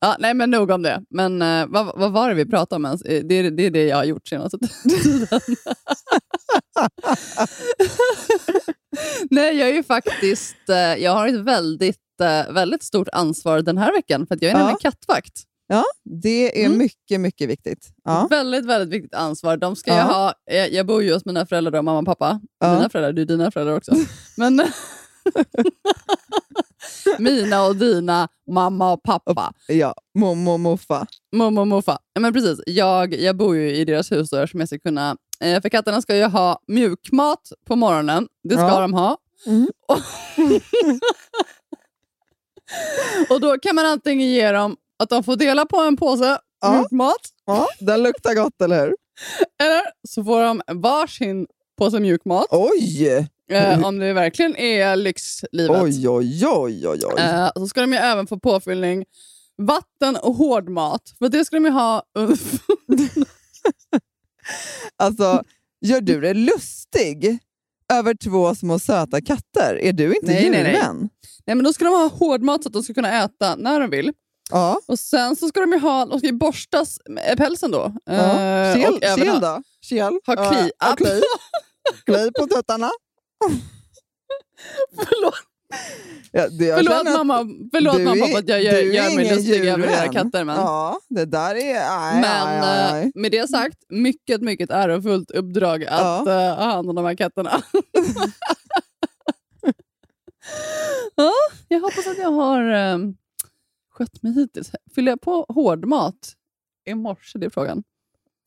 [0.00, 1.02] Ja, nej, men nog om det.
[1.10, 3.02] Men eh, vad, vad var det vi pratade om ens?
[3.02, 5.28] Eh, Det är, det är det jag har gjort senaste tiden.
[9.30, 10.68] nej, jag är ju faktiskt...
[10.68, 14.48] eh, Jag har ett väldigt, eh, väldigt stort ansvar den här veckan, för att jag
[14.50, 14.58] är Ja.
[14.58, 15.42] nämligen kattvakt.
[15.68, 16.78] Ja, det är Mm.
[16.78, 17.88] mycket, mycket viktigt.
[18.04, 18.26] Ja.
[18.30, 19.56] Väldigt, väldigt viktigt ansvar.
[19.56, 19.96] De ska Ja.
[19.96, 22.40] jag, ha, jag, jag bor ju hos mina föräldrar, och mamma och pappa.
[22.60, 22.74] Ja.
[22.74, 23.92] Mina föräldrar, det är dina föräldrar också.
[24.36, 24.62] Men
[27.18, 29.52] mina och dina mamma och pappa.
[29.68, 31.06] Ja, mommo, moffa.
[31.36, 31.98] Mormor och morfar.
[32.12, 32.60] Ja, men precis.
[32.66, 35.16] Jag, jag bor ju i deras hus då, som jag ska kunna...
[35.40, 38.28] Eh, för katterna ska ju ha mjukmat på morgonen.
[38.48, 38.80] Det ska Ja.
[38.80, 39.16] de ha.
[39.46, 39.66] Mm.
[39.88, 39.98] Och,
[43.34, 46.78] och då kan man antingen ge dem att de får dela på en påse Ja.
[46.78, 48.94] mjukmat, Ja, den luktar gott, eller hur?
[49.62, 51.46] eller så får de varsin
[51.78, 52.46] påse mjukmat.
[52.50, 53.28] Oj!
[53.50, 55.82] Eh, om det verkligen är lyxlivet.
[55.82, 57.20] Oj, oj, oj, oj, oj.
[57.20, 59.04] Eh, så ska de ju även få påfyllning
[59.62, 61.02] vatten och hårdmat.
[61.18, 62.02] För det ska de ju ha
[64.96, 65.42] Alltså,
[65.80, 67.38] gör du dig lustig
[67.92, 69.78] över två små söta katter?
[69.82, 70.72] Är du inte Nej, nej, nej.
[70.72, 71.08] djurvän?
[71.46, 73.90] Nej, men då ska de ha hårdmat så att de ska kunna äta när de
[73.90, 74.12] vill.
[74.50, 74.80] Ja.
[74.88, 77.92] Och sen så ska de ju ha, de ska ju borstas med pälsen då.
[78.04, 78.12] ja.
[78.12, 79.62] Eh, Kel, även kel då?
[79.88, 80.18] Kel?
[80.26, 80.70] Ha kli.
[80.84, 81.22] ha kli.
[82.06, 82.90] kli på tuttarna.
[84.96, 85.34] Förlåt,
[86.32, 87.38] Ja, det, förlåt mamma,
[87.72, 90.44] förlåt mamma är- för att jag gör, gör mig lustig över era katter.
[90.44, 91.74] Men, Ja, det där är...
[91.90, 93.02] Aj, men aj, aj, aj.
[93.02, 96.30] eh, med det sagt, mycket, mycket ärofullt uppdrag att Ja.
[96.48, 97.62] eh, ha hand om de här katterna.
[101.16, 101.32] ja,
[101.68, 102.98] jag hoppas att jag har eh,
[103.96, 104.70] skött mig hittills.
[104.94, 106.34] Fyller jag på hård mat
[106.86, 107.38] i morse?
[107.38, 107.82] Det är frågan.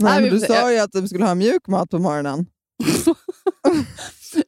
[0.04, 2.46] Nej, Nej, du sa ju att de skulle ha mjuk mat på morgonen.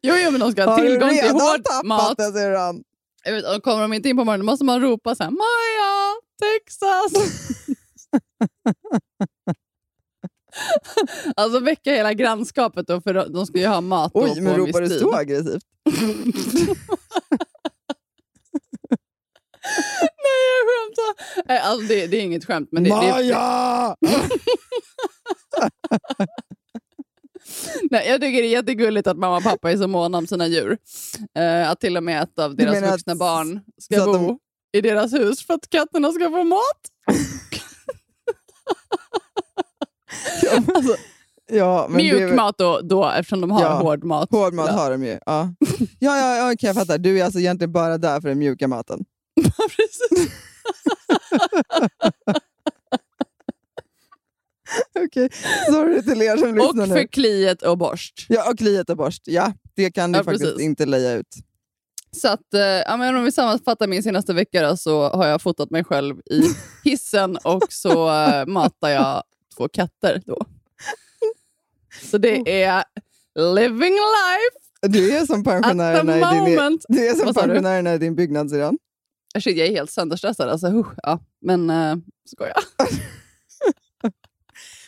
[0.02, 2.18] Jo, jo, men de ska ha Har tillgång till hård mat.
[2.18, 2.84] det syrran?
[3.24, 7.14] Jag vet, kommer de inte in på morgonen måste man ropa så här, Maja, Texas!
[11.36, 14.82] alltså väcka hela grannskapet då, för de ska ju ha mat Oj, men en ropar
[14.82, 15.64] du så aggressivt?
[20.02, 21.44] Nej, jag skämtar.
[21.48, 22.70] Nej, Alltså, det, det är inget skämt.
[22.72, 23.96] Men det, det, Maja!
[27.92, 30.48] nej, jag tycker det är jättegulligt att mamma och pappa är så måna om sina
[30.48, 30.78] djur.
[31.38, 34.40] Eh, att till och med ett av deras vuxna att- barn ska bo de-
[34.78, 36.82] i deras hus för att katterna ska få mat.
[40.76, 40.96] alltså,
[41.52, 44.32] ja, men det är mjuk väl- mat då, då, eftersom de har Ja, hård mat.
[44.32, 44.74] Hård mat Ja.
[44.74, 45.20] har de ju.
[45.26, 45.54] Ja,
[46.00, 46.98] ja, ja, ja jag fattar.
[46.98, 49.00] Du är alltså egentligen bara där för den mjuka maten.
[49.58, 50.32] Precis.
[55.06, 55.30] Okej,
[55.70, 57.08] sorry till er som Och lyssnar för nu.
[57.08, 58.26] kliet och borst.
[58.30, 59.22] Ja, och kliet och borst.
[59.26, 60.62] Ja, det kan du Ja, faktiskt precis.
[60.62, 61.36] inte leja ut.
[62.16, 65.42] Så att, eh, ja, men om vi sammanfattar min senaste vecka då, så har jag
[65.42, 66.42] fotat mig själv i
[66.90, 69.24] hissen och så eh, matar jag
[69.58, 70.46] två katter då.
[72.12, 72.84] Så det är
[73.56, 76.86] living life Du är som pensionärerna i din, moment.
[76.88, 77.48] du är som sa du?
[77.48, 78.78] pensionärerna i din byggnad syrran.
[79.40, 80.50] Shit, jag är helt sönderstressad.
[80.50, 81.20] Alltså, huh, ja.
[81.42, 82.56] Men uh, skoja.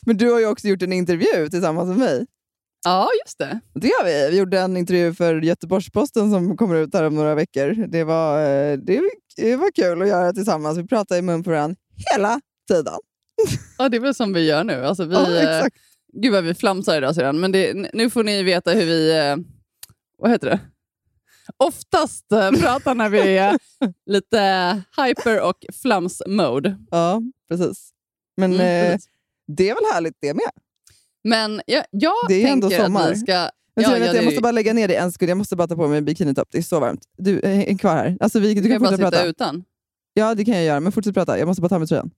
[0.06, 2.26] Men du har ju också gjort en intervju tillsammans med mig.
[2.86, 3.60] Ja, just det.
[3.74, 4.30] Det har vi.
[4.32, 7.88] Vi gjorde en intervju för Göteborgs-Posten som kommer ut här om några veckor.
[7.88, 10.78] Det var, eh, det, var kul att göra tillsammans.
[10.78, 11.76] Vi pratade i mun på varandra
[12.14, 12.94] hela tiden.
[13.78, 14.86] Ja, det är väl som vi gör nu.
[14.86, 15.78] Alltså, vi, Ja, eh, exakt.
[16.14, 17.40] Gud vad vi flamsar idag sedan.
[17.40, 19.18] Men det, nu får ni veta hur vi...
[19.18, 19.36] Eh,
[20.18, 20.60] vad heter det?
[21.68, 23.58] Oftast eh, pratar när vi är
[24.06, 26.78] lite hyper och flams-mode.
[26.92, 27.90] Ja, precis.
[28.38, 29.10] Men Mm, eh, precis.
[29.48, 30.50] det är väl härligt det med.
[31.24, 33.04] Men jag, jag Det är ju ändå sommar.
[33.04, 33.50] att vi ska...
[33.76, 35.30] Men ja, vet ja, jag, det jag är måste bara lägga ner det en sekund.
[35.30, 36.48] Jag måste bara ta på mig bikinitopp.
[36.52, 37.02] Det är så varmt.
[37.18, 38.18] Du, eh, häng kvar här.
[38.20, 39.30] Alltså, vi, du kan kan bara fortsätta sitta prata.
[39.30, 39.64] utan.
[40.14, 40.80] Ja, det kan jag göra.
[40.80, 41.40] Men fortsätt prata.
[41.40, 42.12] Jag måste bara ta med tröjan.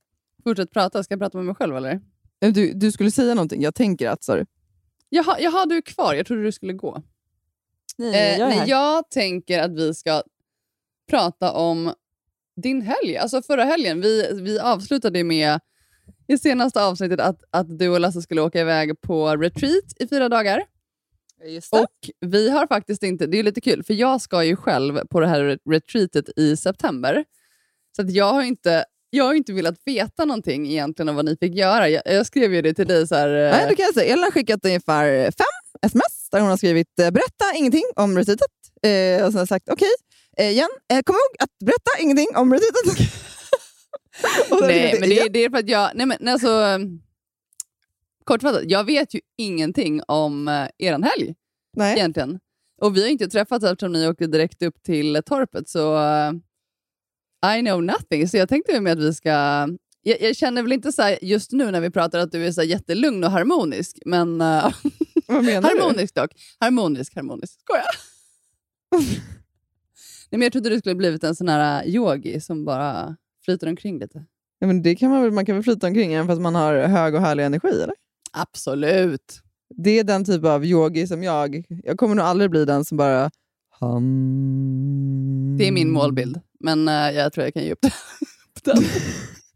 [0.44, 1.04] Fortsätt prata.
[1.04, 2.02] Ska jag prata med mig själv eller?
[2.40, 3.62] Du, du skulle säga någonting.
[3.62, 4.46] Jag tänker att, sa du.
[5.10, 6.14] Jaha, jaha, du är kvar.
[6.14, 7.02] Jag trodde du skulle gå.
[7.98, 10.24] Nej, Eh, nej, jag tänker att vi ska
[11.10, 11.94] prata om
[12.62, 13.18] din helg.
[13.18, 14.02] Alltså förra helgen.
[14.02, 15.60] Vi, vi avslutade med
[16.28, 20.30] i senaste avsnittet att, att du och Lasse skulle åka iväg på retreat i fyra
[20.30, 20.64] dagar.
[21.82, 25.20] Och vi har faktiskt inte, det är lite kul, för jag ska ju själv på
[25.20, 27.26] det här retreatet i september.
[27.96, 31.38] Så att jag har inte jag har inte velat veta någonting egentligen om vad ni
[31.38, 31.90] fick göra.
[31.90, 33.30] Jag, jag skrev ju det till dig så här...
[33.30, 34.14] eh, Nej, det kan jag säga.
[34.14, 38.52] Elin har skickat ungefär fem sms där hon har skrivit eh, “berätta ingenting om retreatet”.
[38.84, 39.94] Eh, och sen sagt “okej,
[40.38, 43.14] eh, igen, eh, kom ihåg att berätta ingenting om retreatet”.
[44.52, 45.92] Och sen har jag Nej, men det, det är för att jag...
[45.96, 46.80] Nej, men, alltså,
[48.24, 51.36] kortfattat, jag vet ju ingenting om uh, er helg
[51.78, 51.98] Nej.
[51.98, 52.40] egentligen.
[52.82, 56.32] Och vi har inte träffats eftersom ni åkte direkt upp till torpet, så eh,
[57.58, 58.28] I know nothing.
[58.28, 59.30] Så jag tänkte ju med att vi ska...
[60.02, 62.52] Jag, jag känner väl inte så här, just nu när vi pratar att du är
[62.52, 64.74] så jättelugn och harmonisk, men eh,
[65.34, 65.82] Vad menar du?
[65.82, 66.32] harmonisk dock.
[66.60, 67.60] Harmonisk, harmonisk.
[67.62, 67.84] Skoja!
[70.30, 73.68] Nej, men jag trodde du skulle blivit en sån här eh, yogi som bara flyter
[73.68, 74.26] omkring lite.
[74.60, 76.76] Ja, men det kan man, väl, man kan väl flyta omkring även fast man har
[76.76, 77.68] hög och härlig energi?
[77.68, 77.96] eller?
[78.32, 79.42] Absolut.
[79.76, 81.66] Det är den typ av yogi som jag...
[81.84, 83.32] Jag kommer nog aldrig bli den som bara...
[83.80, 85.56] Hum...
[85.58, 87.82] Det är min målbild, men eh, jag tror jag kan ge upp
[88.64, 88.74] det.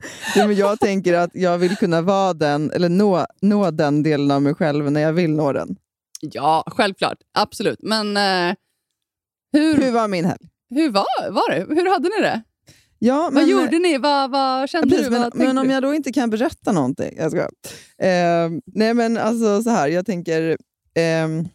[0.35, 4.31] Ja, men jag tänker att jag vill kunna vara den, eller nå, nå den delen
[4.31, 5.75] av mig själv när jag vill nå den.
[6.21, 7.17] Ja, självklart.
[7.33, 7.79] Absolut.
[7.81, 8.55] Men eh,
[9.53, 10.49] hur, Hur hur, var min helg?
[10.91, 11.75] var, var det?
[11.75, 12.41] Hur hade ni det?
[12.99, 13.97] Ja, vad men, gjorde ni?
[13.97, 15.11] Vad, vad Ja, kände precis, du?
[15.11, 17.15] men, Vad men om jag då inte kan berätta någonting.
[17.17, 17.41] Jag ska.
[18.05, 20.57] Eh, nej men alltså så här, jag tänker...
[20.95, 21.47] ehm,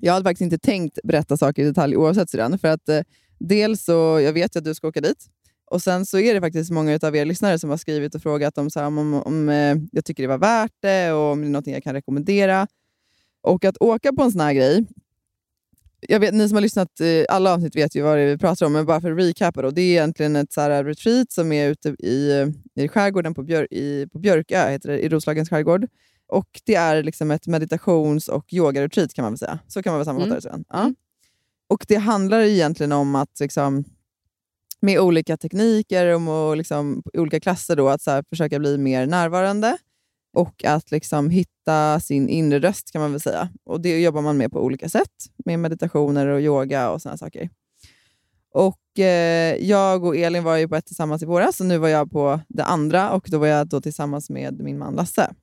[0.00, 3.00] jag hade faktiskt inte tänkt berätta saker i detalj oavsett Syrran, för att eh,
[3.38, 5.26] dels så, jag vet ju att du ska åka dit.
[5.70, 8.58] Och sen så är det faktiskt många av er lyssnare som har skrivit och frågat
[8.58, 11.46] om, så här, om, om, eh, jag tycker det var värt det och om det
[11.46, 12.66] är något jag kan rekommendera.
[13.40, 14.86] Och att åka på en sån här grej,
[16.00, 18.38] jag vet, ni som har lyssnat, eh, alla avsnitt vet ju vad det är vi
[18.38, 19.62] pratar om, men bara för att recapa.
[19.62, 23.42] Då, det är egentligen ett så här retreat som är ute i, i skärgården på,
[23.42, 25.86] Björ, i, på Björkö, heter det, i Roslagens skärgård.
[26.26, 29.58] Och Det är liksom ett meditations och yoga-retreat kan man väl säga.
[29.68, 30.64] Så kan man väl sammanfatta det sen.
[30.68, 30.92] Ja.
[31.68, 33.84] Och Det handlar egentligen om att liksom,
[34.80, 39.76] med olika tekniker och liksom, olika klasser då, att så här, försöka bli mer närvarande
[40.32, 43.48] och att liksom hitta sin inre röst kan man väl säga.
[43.64, 45.10] Och Det jobbar man med på olika sätt,
[45.44, 47.50] med meditationer och yoga och såna saker.
[48.54, 51.88] Och eh, Jag och Elin var ju på ett tillsammans i våras och nu var
[51.88, 55.34] jag på det andra och då var jag då tillsammans med min man Lasse.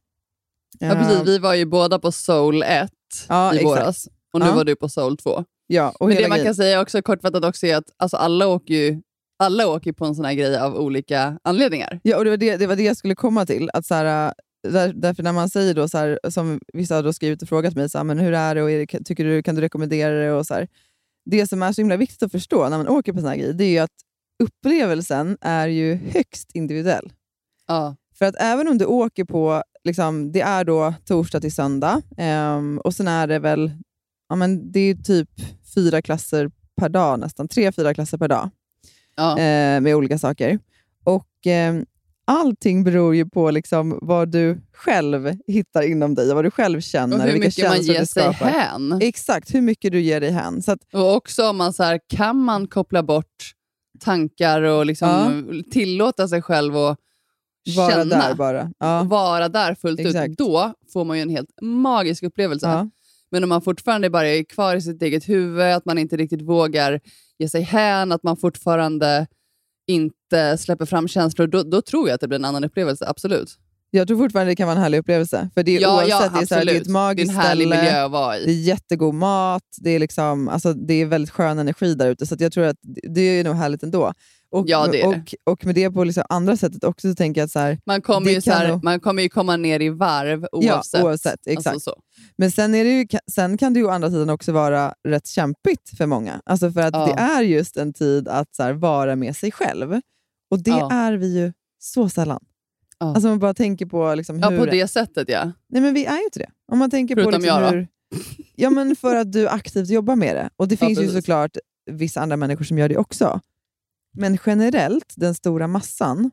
[0.79, 1.27] Ja, precis.
[1.27, 2.91] Vi var ju båda på Soul 1
[3.29, 3.65] Ja, i exakt.
[3.65, 4.55] våras och nu Ja.
[4.55, 5.43] var du på Soul 2.
[5.67, 8.73] Ja, och Men det man kan säga också kortfattat också är att alltså, alla åker
[8.73, 9.01] ju
[9.37, 11.99] alla åker på en sån här grej av olika anledningar.
[12.03, 13.69] Ja, och det var det, det var det jag skulle komma till.
[13.73, 17.03] Att så här, äh, där, därför när man säger, då, så här, som vissa har
[17.03, 19.25] då skrivit och frågat mig, så här, men hur är det och är det, tycker
[19.25, 20.31] du, kan du rekommendera det?
[20.31, 20.67] Och så här.
[21.25, 23.53] Det som är så himla viktigt att förstå när man åker på såna här grejer,
[23.53, 23.91] det är ju att
[24.43, 27.13] upplevelsen är ju högst individuell.
[27.67, 27.95] Ja.
[28.17, 32.77] För att även om du åker på, liksom, det är då torsdag till söndag, ehm,
[32.83, 33.71] och sen är det väl,
[34.29, 35.29] ja, men det är typ
[35.75, 38.49] fyra klasser per dag nästan, tre, fyra klasser per dag
[39.15, 39.31] Ja.
[39.31, 40.59] eh, med olika saker.
[41.03, 41.75] Och eh,
[42.27, 46.81] Allting beror ju på liksom vad du själv hittar inom dig och vad du själv
[46.81, 47.17] känner.
[47.17, 48.99] Och hur vilka mycket man ger sig hän.
[49.01, 50.61] Exakt, hur mycket du ger dig hän.
[50.61, 53.51] Så att, Och också om man så här, kan man koppla bort
[53.99, 56.97] tankar och liksom tillåta sig själv att
[57.75, 58.71] vara känna där bara.
[58.79, 58.99] Ja.
[58.99, 60.29] och vara där fullt Exakt.
[60.29, 62.67] ut, då får man ju en helt magisk upplevelse.
[62.67, 62.89] Ja.
[63.31, 66.41] Men om man fortfarande bara är kvar i sitt eget huvud, att man inte riktigt
[66.41, 66.99] vågar
[67.39, 69.27] ge sig hän, att man fortfarande
[69.87, 73.49] inte släpper fram känslor, då, då tror jag att det blir en annan upplevelse, absolut.
[73.91, 75.49] Jag tror fortfarande det kan vara en härlig upplevelse.
[75.53, 77.39] För det är, Ja, oavsett, ja, det, är så här, det är ett magiskt Det
[77.39, 78.45] är ställe, miljö att vara i.
[78.45, 82.25] det är jättegod mat, det är, liksom, alltså, det är väldigt skön energi där ute.
[82.25, 82.77] Så jag tror att
[83.13, 84.13] det är nog härligt ändå.
[84.55, 87.45] Och, Ja, det och, och med det på liksom andra sättet också så tänker jag
[87.45, 89.89] att så här, Man kommer, ju så här, nog- man kommer ju komma ner i
[89.89, 90.99] varv oavsett.
[90.99, 91.47] Ja, oavsett.
[91.47, 91.67] Exakt.
[91.73, 91.95] Alltså så.
[92.37, 95.27] Men sen, är det ju, sen kan det ju å andra sidan också vara rätt
[95.27, 96.41] kämpigt för många.
[96.45, 97.05] Alltså för att Ja.
[97.05, 100.01] det är just en tid att så här, vara med sig själv.
[100.51, 100.91] Och det Ja.
[100.91, 102.43] är vi ju så sällan.
[102.99, 103.05] Ja.
[103.05, 104.51] Alltså man bara tänker på liksom hur...
[104.51, 105.51] Ja, på det sättet ja.
[105.69, 106.49] Nej men vi är ju inte det.
[106.71, 107.77] Om man tänker på Förutom liksom jag då.
[107.77, 107.87] hur...
[108.55, 110.49] Ja men för att du aktivt jobbar med det.
[110.55, 111.57] Och det finns ju såklart
[111.91, 113.39] vissa andra människor som gör det också.
[114.17, 116.31] Men generellt, den stora massan,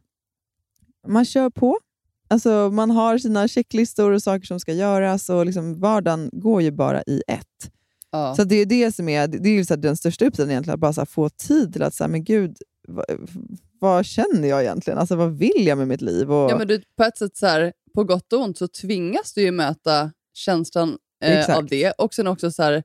[1.09, 1.79] man kör på.
[2.29, 6.71] Alltså man har sina checklistor och saker som ska göras och liksom vardagen går ju
[6.71, 7.73] bara i ett.
[8.11, 8.35] ja.
[8.37, 10.93] Så det är det som är, det är ju så den största egentligen, att bara
[10.93, 12.57] här få tid till att säga, men gud,
[12.89, 13.05] vad,
[13.81, 14.99] vad känner jag egentligen?
[14.99, 16.33] Alltså vad vill jag med mitt liv?
[16.33, 19.33] Och, Ja, men du, på ett sätt, så här, på gott och ont, så tvingas
[19.33, 21.91] du ju möta känslan eh, av det.
[21.91, 22.83] Och sen också, så här,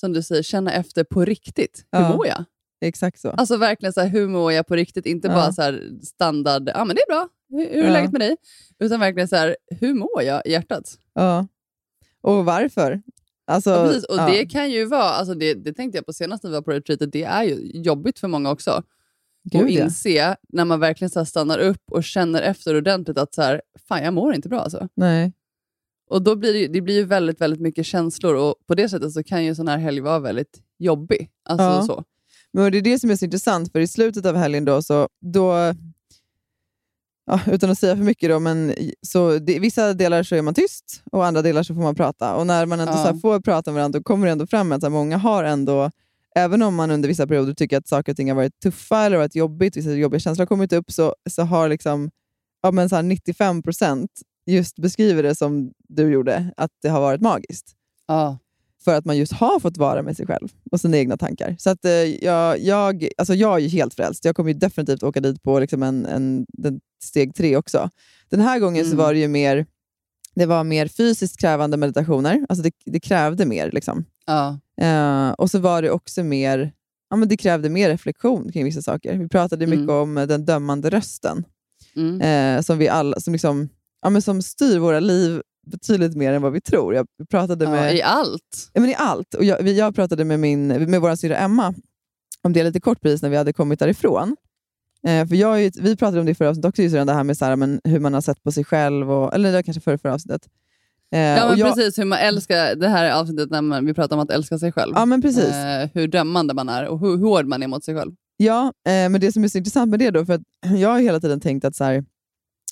[0.00, 1.84] som du säger, känna efter på riktigt.
[1.92, 2.16] Hur Ja.
[2.16, 2.44] mår jag?
[2.80, 3.30] Exakt så.
[3.30, 5.06] Alltså verkligen, så här, hur mår jag på riktigt?
[5.06, 5.34] Inte Ja.
[5.34, 7.92] bara så här, standard, ja men det är bra, hur, hur är Ja.
[7.92, 8.36] läget med dig?
[8.78, 10.84] Utan verkligen, så här, hur mår jag i hjärtat?
[11.14, 11.46] Ja.
[12.20, 13.02] Och varför?
[13.46, 14.04] Alltså, Ja, precis.
[14.04, 16.62] Och det kan ju vara, alltså det, det tänkte jag på senast när vi var
[16.62, 18.82] på retreatet, det är ju jobbigt för många också.
[19.44, 23.42] Gud, och inse när man verkligen så stannar upp och känner efter ordentligt att så
[23.42, 24.88] här, fan jag mår inte bra alltså.
[24.94, 25.32] Nej.
[26.10, 28.88] Och då blir det, ju- det blir ju väldigt, väldigt mycket känslor och på det
[28.88, 31.30] sättet så kan ju en sån här helg vara väldigt jobbig.
[31.44, 32.04] Alltså så.
[32.62, 35.08] Men det är det som är så intressant, för i slutet av helgen då, så
[35.20, 35.74] då
[37.26, 40.54] ja, utan att säga för mycket, då, men så det, vissa delar så är man
[40.54, 42.34] tyst och andra delar så får man prata.
[42.34, 43.12] Och när man ändå Ja.
[43.12, 45.90] så får prata med varandra, då kommer det ändå fram att så många har ändå,
[46.34, 49.16] även om man under vissa perioder tycker att saker och ting har varit tuffa eller
[49.16, 52.10] varit jobbigt, vissa jobbiga känslor har kommit upp, så, så har liksom,
[52.62, 54.10] ja, men så här 95 procent
[54.46, 57.74] just beskriver det som du gjorde, att det har varit magiskt.
[58.06, 58.38] Ja.
[58.88, 61.56] För att man just har fått vara med sig själv och sina egna tankar.
[61.58, 61.90] Så att, eh,
[62.24, 64.24] jag, jag, alltså jag är ju helt frälst.
[64.24, 67.90] Jag kommer ju definitivt åka dit på liksom en, en, den, steg tre också.
[68.28, 69.04] Den här gången så Mm.
[69.04, 69.66] var det ju mer,
[70.34, 72.46] det var mer fysiskt krävande meditationer.
[72.48, 73.70] Alltså det, det krävde mer.
[73.72, 74.04] Liksom.
[74.26, 74.58] Ja.
[74.80, 76.72] Eh, och så var det också mer,
[77.10, 79.16] ja, men det krävde mer reflektion kring vissa saker.
[79.16, 79.94] Vi pratade mycket Mm.
[79.96, 81.44] om den dömande rösten
[81.96, 82.20] Mm.
[82.20, 83.68] eh, som, vi alla, som, liksom,
[84.02, 86.94] ja, men som styr våra liv betydligt mer än vad vi tror.
[86.94, 87.96] Jag pratade Ja, med...
[87.96, 88.70] I allt.
[88.72, 89.34] Ja, men i allt.
[89.34, 91.74] Och jag, jag pratade med, min, med vår syrra Emma
[92.42, 94.36] om det lite kort precis när vi hade kommit därifrån.
[95.06, 97.24] Eh, för jag, ju- vi pratade om det i förra avsnittet också, just det här
[97.24, 99.10] med så här, men hur man har sett på sig själv.
[99.10, 100.42] Och, eller det var kanske förra, förra avsnittet.
[101.12, 101.98] Eh, Ja, men jag, precis.
[101.98, 104.72] Hur man älskar, det här är avsnittet när man, vi pratar om att älska sig
[104.72, 104.92] själv.
[104.96, 105.54] Ja, men precis.
[105.54, 108.12] Eh, hur dömande man är och hur hård man är mot sig själv.
[108.36, 110.42] Ja, eh, men det som är så intressant med det då, för att
[110.78, 112.04] jag har hela tiden tänkt att så här,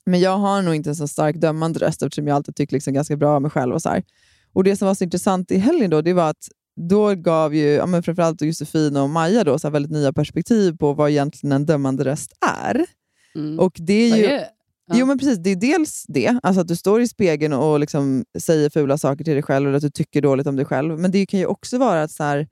[0.06, 2.94] men jag har nog inte en så stark dömande röst eftersom jag alltid tycker liksom
[2.94, 3.74] ganska bra om mig själv.
[3.74, 4.04] Och så här.
[4.52, 7.66] Och Det som var så intressant i helgen då, det var att då gav ju
[7.66, 11.66] ja, men framförallt Josefin och Maja då, så väldigt nya perspektiv på vad egentligen en
[11.66, 12.32] dömande röst
[12.64, 12.86] är.
[13.34, 13.58] Mm.
[13.58, 14.24] Och det är ju...
[14.24, 14.48] är det?
[14.88, 14.94] Ja.
[14.98, 18.24] Jo men precis, det är dels det, alltså att du står i spegeln och liksom
[18.38, 20.98] säger fula saker till dig själv eller att du tycker dåligt om dig själv.
[20.98, 22.48] Men det kan ju också vara att så här,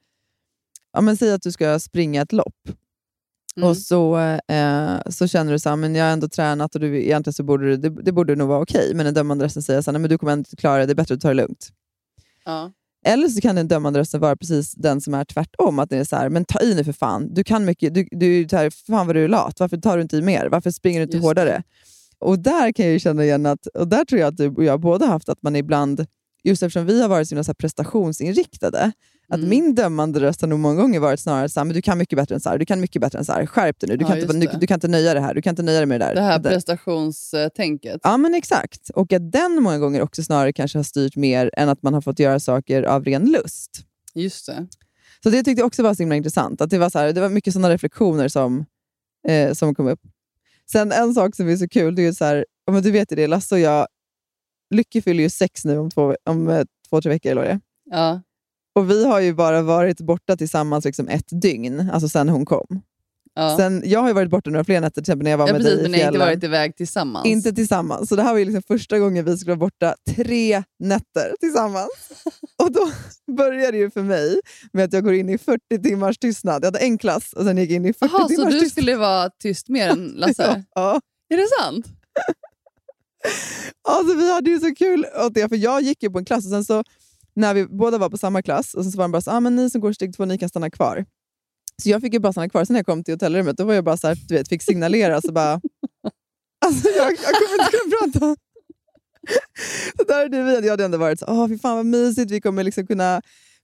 [0.92, 2.68] ja, men säg att du ska springa ett lopp
[3.56, 3.68] Mm.
[3.68, 7.34] och så, eh, så känner du att men jag har ändå tränat och du, egentligen
[7.34, 8.94] så borde det, det, det borde nog vara okej.
[8.94, 11.14] Men den dömande rösten säger att du kommer ändå inte klara det, det är bättre
[11.14, 11.68] att ta det lugnt.
[12.44, 12.72] Ja.
[13.06, 15.78] Eller så kan den dömande rösten vara precis den som är tvärtom.
[15.78, 17.34] Att det är så här, men ta i nu för fan.
[17.34, 17.94] Du kan mycket.
[17.94, 19.60] Du, du, här, fan vad du är lat.
[19.60, 20.46] Varför tar du inte i mer?
[20.46, 21.62] Varför springer du inte Just hårdare?
[22.18, 24.80] Och där kan jag känna igen att, och där tror jag att du och jag
[24.80, 26.06] båda haft att man ibland,
[26.44, 28.92] just eftersom vi har varit så här prestationsinriktade,
[29.34, 29.50] att Mm.
[29.50, 32.16] min dömande röst har nog många gånger varit snarare så här, men du kan mycket
[32.16, 34.02] bättre än så här, du kan mycket bättre än så här, skärp dig nu, du,
[34.04, 35.86] Ja, kan, inte, du, du kan inte nöja dig här, du kan inte nöja dig
[35.86, 36.14] med det där.
[36.14, 38.00] Det här prestationstänket.
[38.02, 38.90] Ja, men exakt.
[38.90, 42.00] Och att den många gånger också snarare kanske har styrt mer än att man har
[42.00, 43.70] fått göra saker av ren lust.
[44.14, 44.66] Just det.
[45.22, 46.60] Så det tyckte jag också var så himla intressant.
[46.60, 48.64] Att det, var så här, det var mycket sådana reflektioner som,
[49.28, 50.00] eh, som kom upp.
[50.72, 53.16] Sen en sak som är så kul, det är så här, men du vet ju
[53.16, 53.86] det, Lasse och jag,
[54.70, 57.30] Lykke fyller ju sex nu om två, om, eh, två tre veckor.
[57.32, 57.60] Eller det.
[57.90, 58.22] Ja.
[58.74, 62.80] Och vi har ju bara varit borta tillsammans liksom ett dygn, alltså sen hon kom.
[63.36, 63.56] Ja.
[63.56, 65.52] Sen, jag har ju varit borta några fler nätter, till exempel när jag var ja,
[65.52, 66.28] med precis, dig i men ni har inte fjällen.
[66.28, 67.26] varit iväg tillsammans.
[67.26, 68.08] Inte tillsammans.
[68.08, 71.90] Så det här var ju liksom första gången vi skulle vara borta tre nätter tillsammans.
[72.62, 72.90] Och då
[73.36, 74.40] började det ju för mig
[74.72, 76.62] med att jag går in i 40 timmars tystnad.
[76.62, 78.60] Jag hade en klass och sen gick jag in i 40 Jaha, så timmars du
[78.60, 78.70] tystnad.
[78.70, 80.64] skulle vara tyst mer än Lasse?
[80.74, 81.00] Ja.
[81.28, 81.86] Är det sant?
[83.88, 86.44] Alltså, vi hade ju så kul åt det, för jag gick ju på en klass
[86.44, 86.84] och sen så
[87.36, 89.56] när vi båda var på samma klass och så var de bara så ah, men
[89.56, 91.04] ni som går steg två, ni kan stanna kvar.
[91.82, 92.64] Så jag fick ju bara stanna kvar.
[92.64, 94.62] Sen när jag kom till hotellrummet då var jag bara så här, du vet, fick
[94.62, 95.20] signalera.
[95.20, 95.52] Så bara,
[96.66, 98.36] alltså, jag, jag kommer inte kunna prata.
[99.96, 100.66] Så där är det vi.
[100.66, 103.22] Jag hade ändå varit så åh fy fan vad mysigt, vi kommer liksom kunna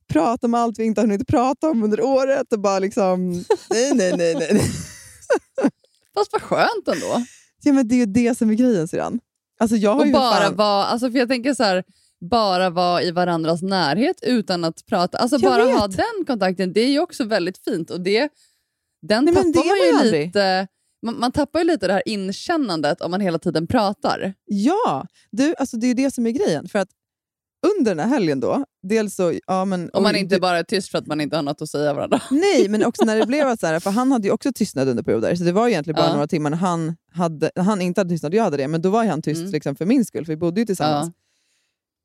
[0.08, 2.52] prata om allt vi inte har hunnit prata om under året.
[2.52, 3.30] Och bara liksom,
[3.70, 4.34] nej, nej, nej.
[4.38, 4.60] nej.
[6.14, 7.24] Fast vad skönt ändå.
[7.62, 9.20] Ja, men det är ju det som är grejen syrran.
[9.60, 11.84] Alltså, jag har Och bara vara, alltså för jag tänker så här,
[12.20, 15.18] bara vara i varandras närhet utan att prata.
[15.18, 15.78] Alltså Jag bara vet.
[15.78, 17.90] ha den kontakten, det är ju också väldigt fint.
[17.90, 18.28] Och det,
[19.02, 20.68] den Nej, tappar det man ju lite...
[21.06, 24.34] Man, man tappar ju lite det här inkännandet om man hela tiden pratar.
[24.44, 26.68] Ja, du, alltså det är det som är grejen.
[26.68, 26.88] För att
[27.76, 29.32] under den här helgen då, dels så...
[29.46, 31.62] Ja, men, Om man inte det- bara är tyst för att man inte har något
[31.62, 32.20] att säga varandra.
[32.30, 35.02] Nej, men också när det blev så här, för han hade ju också tystnad under
[35.02, 36.12] perioder, så det var egentligen bara Ja.
[36.12, 38.90] några timmar när han, hade, han inte hade tystnad och jag hade det, men då
[38.90, 39.52] var han tyst Mm.
[39.52, 41.06] liksom, för min skull, för vi bodde ju tillsammans.
[41.06, 41.12] Ja.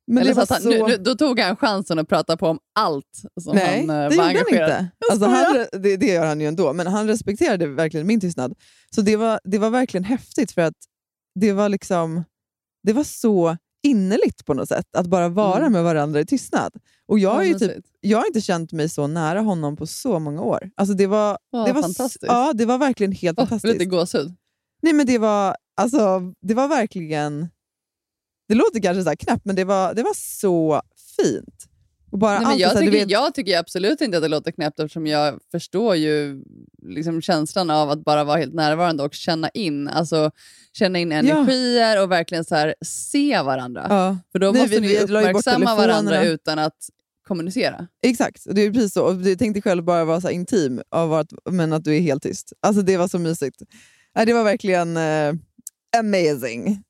[0.08, 0.54] Men Eller så att så...
[0.54, 3.90] han, nu, nu, då tog han chansen att prata på om allt som Nej, han
[3.90, 4.92] eh, det var gjorde han engagerad inte.
[5.12, 8.54] Alltså, han, det, det gör han ju ändå, men han respekterade verkligen min tystnad.
[8.96, 10.76] Så det var, det var verkligen häftigt, för att
[11.40, 12.24] det var liksom
[12.84, 15.72] det var så innerligt på något sätt, att bara vara Mm.
[15.72, 16.74] med varandra i tystnad.
[17.08, 20.42] Och jag, ju typ, jag har inte känt mig så nära honom på så många
[20.42, 20.70] år.
[20.76, 22.26] Alltså det var, Vad det var, fantastiskt.
[22.28, 23.74] Ja, det var verkligen helt får fantastiskt.
[23.74, 24.34] lite gåshud.
[24.82, 27.48] Nej, men det var, alltså, det var verkligen...
[28.48, 30.82] Det låter kanske så här knäppt, men det var, det var så
[31.18, 31.66] fint.
[32.12, 34.80] Och bara Nej, men jag, tycker, vet- jag tycker absolut inte att det låter knäppt
[34.80, 36.44] eftersom jag förstår ju
[36.88, 40.32] liksom känslan av att bara vara helt närvarande och känna in, alltså,
[40.74, 43.86] känna in energier och verkligen så här, se varandra.
[43.90, 44.18] Ja.
[44.32, 46.78] För då Nej, måste vi- ni uppmärksamma varandra utan att
[47.28, 47.88] kommunicera.
[48.04, 49.04] Exakt, det är precis så.
[49.04, 52.24] Och du tänkte själv bara vara så intim, av att, men att du är helt
[52.24, 52.54] tyst.
[52.60, 53.62] Alltså Det var så mysigt.
[54.26, 55.34] Det var verkligen eh,
[56.00, 56.84] amazing.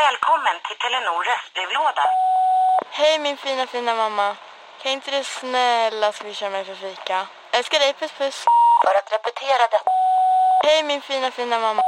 [0.00, 2.04] Välkommen till Telenor röstbrevlåda.
[2.98, 4.36] Hej min fina fina mamma.
[4.82, 7.26] Kan inte du snälla swisha mig för fika?
[7.56, 8.38] Älskar dig, puss puss.
[8.84, 9.90] För att repetera detta.
[10.64, 11.82] Hej min fina fina mamma.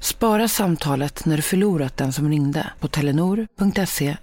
[0.00, 4.16] Spara samtalet när du förlorat den som ringde på telenor.se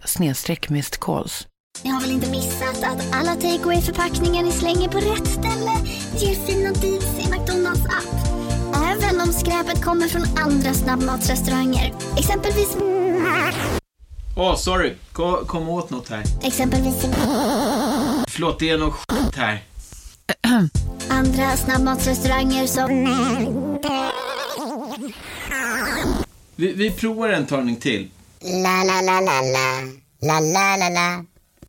[1.00, 1.48] calls.
[1.84, 5.74] Ni har väl inte missat att alla takeaway förpackningar ni slänger på rätt ställe
[6.22, 8.27] ger fina deals i McDonalds app.
[9.28, 11.94] Om skräpet kommer från andra snabbmatsrestauranger.
[12.18, 12.78] Exempelvis...
[14.38, 14.94] Åh, sorry.
[15.12, 16.24] Kom, kom åt något här.
[16.44, 16.96] Exempelvis...
[18.28, 19.64] Förlåt, det är något skit här.
[21.10, 22.90] Andra snabbmatsrestauranger som...
[26.56, 28.10] Vi, vi provar en talning till.
[28.42, 29.82] La, la, la, la, la.
[30.22, 31.26] La, la, la, la.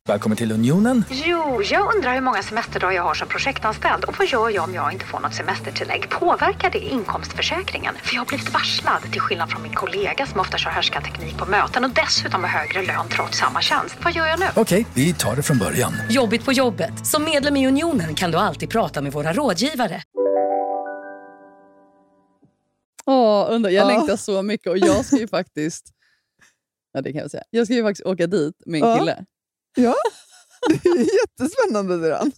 [0.08, 1.04] Välkommen till Unionen.
[1.10, 4.74] Jo, jag undrar hur många semesterdagar jag har som projektanställd och vad gör jag om
[4.74, 6.10] jag inte får något semestertillägg?
[6.10, 7.94] Påverkar det inkomstförsäkringen?
[8.02, 11.46] För jag har blivit varslad, till skillnad från min kollega som ofta kör härskarteknik på
[11.46, 13.96] möten och dessutom har högre lön trots samma tjänst.
[14.04, 14.46] Vad gör jag nu?
[14.56, 15.92] Okej, vi tar det från början.
[16.10, 17.06] Jobbigt på jobbet.
[17.06, 20.02] Som medlem i Unionen kan du alltid prata med våra rådgivare.
[23.06, 23.70] Åh, under.
[23.70, 23.88] Jag Ja.
[23.88, 25.84] längtar så mycket och jag ska ju faktiskt...
[26.92, 27.42] Ja, det kan jag säga.
[27.50, 28.98] Jag ska ju faktiskt åka dit med en Ja.
[28.98, 29.24] kille.
[29.82, 29.94] Ja,
[30.68, 32.32] det är jättespännande syrran.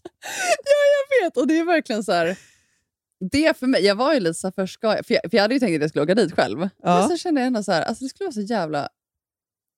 [0.64, 1.36] Ja, jag vet.
[1.36, 2.38] Och det är verkligen så här...
[3.30, 5.76] Det för mig, jag var ju lite jag, för, jag, för jag hade ju tänkt
[5.76, 6.68] att jag skulle åka dit själv.
[6.82, 6.98] Ja.
[6.98, 8.88] Men så kände jag ändå så här, alltså det skulle vara så jävla...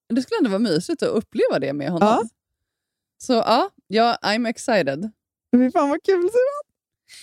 [0.09, 2.09] Det skulle ändå vara mysigt att uppleva det med honom.
[2.09, 2.29] Ja.
[3.19, 5.11] Så ja, ja, I'm excited.
[5.57, 6.73] Fy fan vad kul syrran.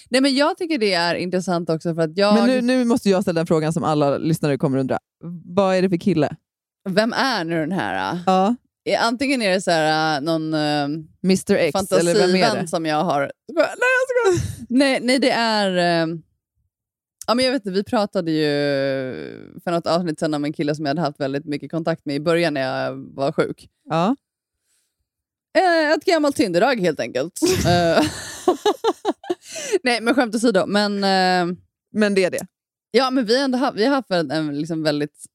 [0.10, 2.34] Nej, men jag tycker det är intressant också för att jag...
[2.34, 5.00] Men nu, nu måste jag ställa den frågan som alla lyssnare kommer undra.
[5.46, 6.36] Vad är det för kille?
[6.90, 8.14] Vem är nu den här?
[8.14, 8.20] äh?
[8.26, 8.56] Ja.
[9.00, 10.84] Antingen är det så här, äh, någon äh,
[11.24, 12.68] Mr X, eller vem är det?
[12.68, 13.32] som jag har.
[13.48, 14.66] Nej, jag skojar.
[14.70, 15.78] nej, nej, det är...
[16.04, 16.16] äh,
[17.28, 18.44] ja, men jag vet inte, vi pratade ju
[19.64, 22.16] för något avsnitt sedan om en kille som jag hade haft väldigt mycket kontakt med
[22.16, 23.70] i början när jag var sjuk.
[23.90, 24.16] Ja.
[25.58, 27.40] Eh, ett gammalt Tinderdag helt enkelt.
[27.68, 28.04] Eh,
[29.84, 30.66] nej, men skämt åsido.
[30.68, 31.56] Men, eh,
[31.92, 32.48] men det är det?
[32.92, 35.26] Ja, men vi ändå haft, vi har haft en, en liksom väldigt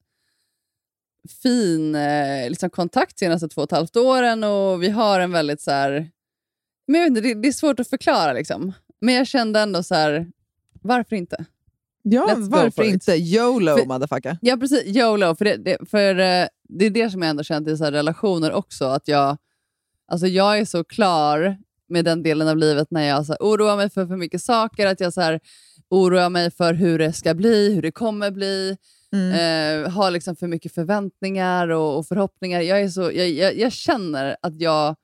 [1.43, 5.61] fin eh, liksom kontakt senaste två och ett halvt åren och vi har en väldigt
[5.61, 6.09] så här...
[6.87, 8.33] Men jag vet inte, det, det är svårt att förklara.
[8.33, 8.73] Liksom.
[9.01, 10.27] Men jag kände ändå så här,
[10.81, 11.45] varför inte?
[12.01, 13.11] Ja, varför inte?
[13.11, 14.37] YOLO, För- motherfucker.
[14.41, 14.83] Ja, precis.
[14.85, 15.35] YOLO.
[15.35, 18.51] För det, det, för, eh, det är det som jag ändå känt i så relationer
[18.51, 18.85] också.
[18.85, 19.37] Att jag,
[20.07, 21.57] alltså jag är så klar
[21.89, 24.87] med den delen av livet när jag så här, oroar mig för för mycket saker.
[24.87, 25.39] Att jag så här,
[25.89, 28.77] oroar mig för hur det ska bli, hur det kommer bli.
[29.15, 32.61] Eh, har liksom för mycket förväntningar och, och förhoppningar.
[32.61, 34.95] Jag, är så, jag, jag, jag känner att jag,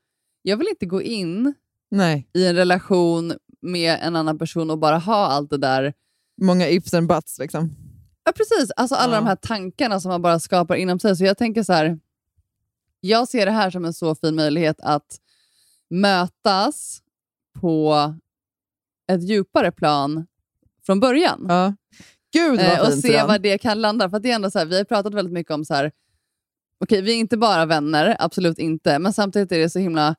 [0.41, 1.53] jag vill inte gå in
[1.91, 2.30] Nej.
[2.34, 5.93] i en relation med en annan person och bara ha allt det där
[6.41, 7.76] Många ifs and buts liksom.
[8.24, 8.72] Ja, precis.
[8.76, 9.20] Alltså alla Ja.
[9.20, 11.16] de här tankarna som man bara skapar inom sig.
[11.16, 11.99] Så jag tänker så här,
[12.99, 15.20] jag ser det här som en så fin möjlighet att
[15.89, 17.01] mötas
[17.59, 17.95] på
[19.12, 20.28] ett djupare plan
[20.86, 21.45] från början.
[21.49, 21.76] Ja.
[22.34, 23.28] Gud vad Eh, och se Syrran.
[23.28, 24.10] vad det kan landa.
[24.10, 25.92] För det är ändå så här, vi har pratat väldigt mycket om så här,
[26.84, 30.16] okej, vi är inte bara vänner, absolut inte, men samtidigt är det så himla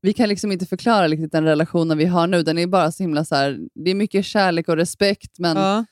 [0.00, 2.42] vi kan liksom inte förklara riktigt den relationen vi har nu.
[2.42, 5.84] Den är bara så himla så här, det är mycket kärlek och respekt, men Ja.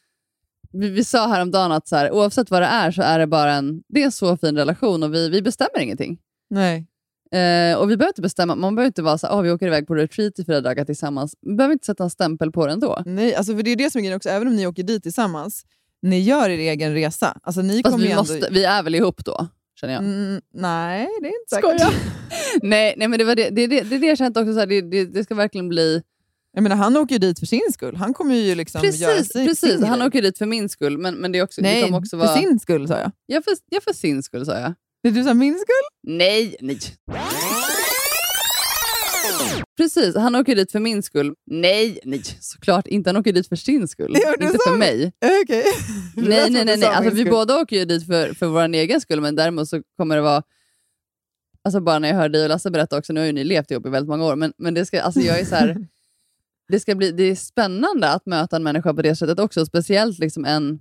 [0.73, 3.53] vi, vi sa häromdagen att så här, oavsett vad det är så är det bara
[3.53, 6.19] en, det är en så fin relation och vi, vi bestämmer ingenting.
[6.51, 6.87] Nej.
[7.33, 9.67] Eh, och vi behöver inte bestämma, man behöver inte vara så här, "Åh, vi åker
[9.67, 11.35] iväg på retreat i fyra dagar tillsammans.
[11.43, 13.03] Vi behöver inte sätta en stämpel på det ändå.
[13.07, 14.29] Nej, alltså för det är det som är grejen också.
[14.29, 15.65] Även om ni åker dit tillsammans,
[16.03, 17.39] ni gör er egen resa.
[17.43, 18.21] Alltså, ni Fast vi, ändå...
[18.23, 19.49] måste, vi är väl ihop då,
[19.81, 20.03] känner jag.
[20.03, 22.03] Mm, nej, det är inte säkert.
[22.63, 24.59] nej, nej, men det, var det, det, det, det är det jag känt också, så
[24.59, 26.03] här, det, det, det ska verkligen bli...
[26.53, 27.97] Jag menar, han åker ju dit för sin skull.
[27.97, 29.71] Han kommer ju liksom göra Precis, sin, precis.
[29.71, 30.09] sin han grej.
[30.09, 32.29] åker dit för min skull, men, men det, är också, det Nej, kommer också vara...
[32.29, 33.11] för sin skull sa jag.
[33.27, 34.75] Ja, för, ja, för sin skull sa jag.
[35.03, 35.87] Det du sa min skull?
[36.03, 36.79] Nej, nej.
[39.77, 41.35] Precis, han åker dit för min skull.
[41.47, 43.11] Nej, nej, såklart inte.
[43.11, 45.13] Han åker dit för sin skull, du inte för mig.
[45.43, 45.65] Okej.
[46.17, 46.77] Nej, nej, nej.
[46.77, 46.89] nej.
[46.89, 50.17] Alltså, vi båda åker ju dit för, för vår egen skull, men däremot så kommer
[50.17, 50.43] det vara...
[51.65, 53.71] Alltså bara när jag hör dig och Lasse berätta också, nu har ju ni levt
[53.71, 55.77] ihop i väldigt många år, men, men det, ska, alltså jag är så här,
[56.69, 60.19] det, ska bli, det är spännande att möta en människa på det sättet också, speciellt
[60.19, 60.81] liksom en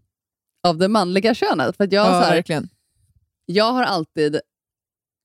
[0.68, 1.78] av det manliga könet.
[1.78, 2.70] För jag, Ja, så här, verkligen.
[3.46, 4.40] Jag har alltid...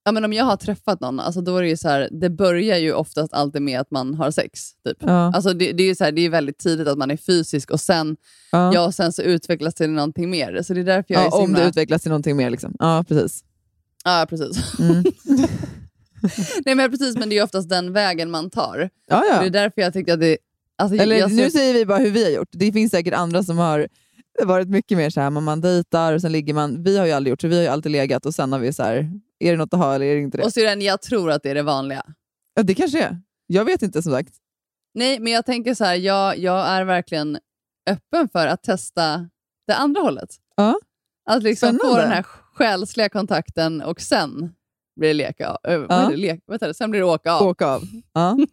[0.05, 2.31] Ja, men om jag har träffat någon, alltså då är det ju så här, det
[2.31, 4.61] börjar ju oftast alltid med att man har sex.
[4.87, 4.97] Typ.
[5.01, 5.33] Ja.
[5.35, 7.71] Alltså det, det är ju så här, det är väldigt tidigt att man är fysisk
[7.71, 8.17] och sen,
[8.53, 8.75] Ja.
[8.75, 8.93] ja.
[8.93, 10.63] sen så utvecklas det till någonting mer.
[10.63, 11.61] Så det är därför jag Ja, är om himla...
[11.61, 12.51] det utvecklas till någonting mer.
[12.51, 12.77] Liksom.
[12.79, 13.45] Ja, precis.
[14.05, 14.79] Ja, precis.
[14.81, 15.05] Mm.
[16.67, 18.91] Nej, men precis, men det är oftast den vägen man tar.
[19.09, 19.41] Ja, ja.
[19.41, 20.37] Det är därför jag tyckte att det...
[20.79, 22.49] Alltså, Eller jag nu ser- säger vi bara hur vi har gjort.
[22.53, 23.89] Det finns säkert andra som har
[24.45, 26.83] varit mycket mer så här, man, dejtar och sen ligger man.
[26.83, 28.73] Vi har ju aldrig gjort så vi har ju alltid legat och sen har vi
[28.73, 30.45] så här, är det något att ha eller är det inte det?
[30.45, 32.03] Och en, jag tror att det är det vanliga.
[32.55, 33.21] Ja, det kanske är.
[33.47, 34.35] Jag vet inte som sagt.
[34.95, 37.39] Nej, men jag tänker så här, jag, jag är verkligen
[37.91, 39.29] öppen för att testa
[39.67, 40.29] det andra hållet.
[40.57, 40.81] Ja.
[41.31, 42.03] Att liksom få Spännande.
[42.03, 42.23] den här
[42.55, 44.53] själsliga kontakten och sen
[44.97, 45.59] blir det leka av.
[45.73, 46.07] Äh, vad Ja.
[46.07, 46.17] är det?
[46.17, 46.75] Lek, vad det?
[46.75, 47.47] Sen blir det åka av.
[47.49, 47.83] Åka av.
[48.13, 48.37] Ja.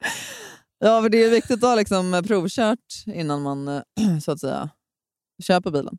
[0.80, 3.82] ja, för det är viktigt att ha liksom provkört innan man eh,
[4.22, 4.70] så att säga
[5.42, 5.98] köper bilen.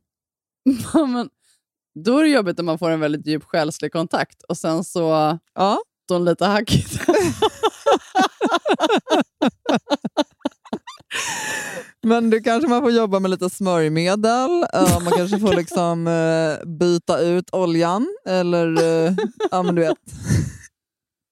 [0.93, 1.29] Ja, men,
[1.99, 5.39] då är det jobbigt om man får en väldigt djup själslig kontakt och sen så
[5.53, 5.79] ja.
[6.07, 6.99] de lite hackigt.
[12.03, 14.65] Men du kanske man får jobba med lite smörjmedel.
[14.73, 18.07] eh, man kanske får liksom eh, byta ut oljan.
[18.25, 19.13] Eller, eh,
[19.51, 19.97] ja men du vet.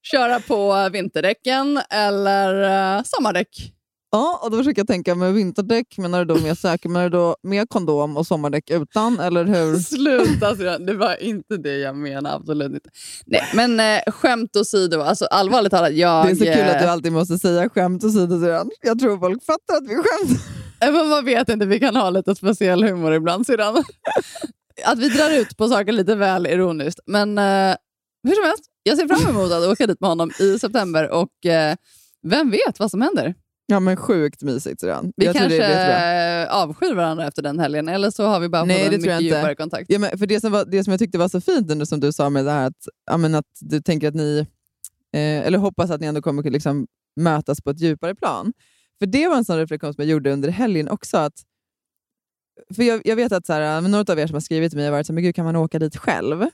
[0.02, 3.72] Köra på vinterdäcken eller uh, sommardäck.
[4.12, 7.10] Ja, och då försöker jag tänka med vinterdäck, menar du då med säker, menar du
[7.10, 9.20] då med kondom och sommardäck utan?
[9.20, 9.78] Eller hur?
[9.78, 12.34] Sluta Syrran, det var inte det jag menade.
[12.34, 12.90] Absolut inte.
[13.26, 15.92] Nej, men eh, skämt åsido, alltså, allvarligt talat.
[15.92, 18.68] Jag, Det är så kul att du eh, alltid måste säga skämt och sidor.
[18.82, 20.44] Jag tror folk fattar att vi skämtar.
[20.82, 23.84] Eh, men Man vet inte, vi kan ha lite speciell humor ibland syrran.
[24.84, 27.00] Att vi drar ut på saker lite väl ironiskt.
[27.06, 27.76] Men eh,
[28.22, 31.46] hur som helst, jag ser fram emot att åka dit med honom i september och
[31.46, 31.76] eh,
[32.22, 33.34] vem vet vad som händer?
[33.66, 35.12] Ja men sjukt mysigt redan.
[35.16, 36.54] Vi Jag tror kanske det jättebra.
[36.54, 39.22] avskyr varandra efter den helgen, eller så har vi bara Nej, fått det en mycket
[39.22, 39.90] djupare kontakt.
[39.90, 42.00] Ja, men för det, som var, det som jag tyckte var så fint nu som
[42.00, 44.38] du sa med det här att, ja, att du tänker att ni,
[45.14, 48.52] eh, eller hoppas att ni ändå kommer liksom mötas på ett djupare plan.
[48.98, 51.16] För det var en sån reflektion som jag gjorde under helgen också.
[51.16, 51.34] Att,
[52.76, 54.86] för jag, jag vet att så här, några av er som har skrivit till mig
[54.86, 56.46] har varit så här, men gud kan man åka dit själv?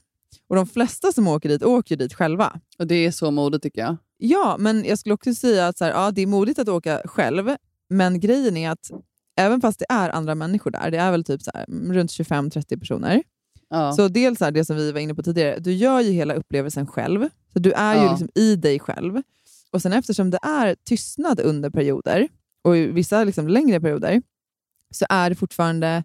[0.49, 2.61] Och de flesta som åker dit åker ju dit själva.
[2.79, 3.97] Och det är så modigt tycker jag.
[4.19, 7.03] Ja, men jag skulle också säga att så här, ja, det är modigt att åka
[7.05, 7.57] själv,
[7.91, 8.91] men grejen är att
[9.39, 12.11] även fast det är andra människor där, det är väl typ så här, mm, runt
[12.11, 13.23] 25-30 personer,
[13.69, 13.93] Ja.
[13.93, 16.87] så dels här, det som vi var inne på tidigare, du gör ju hela upplevelsen
[16.87, 17.29] själv.
[17.53, 18.11] Så Du är ju Ja.
[18.11, 19.23] liksom i dig själv.
[19.73, 22.29] Och sen eftersom det är tystnad under perioder,
[22.65, 24.23] och i vissa liksom längre perioder,
[24.91, 26.05] så är det fortfarande...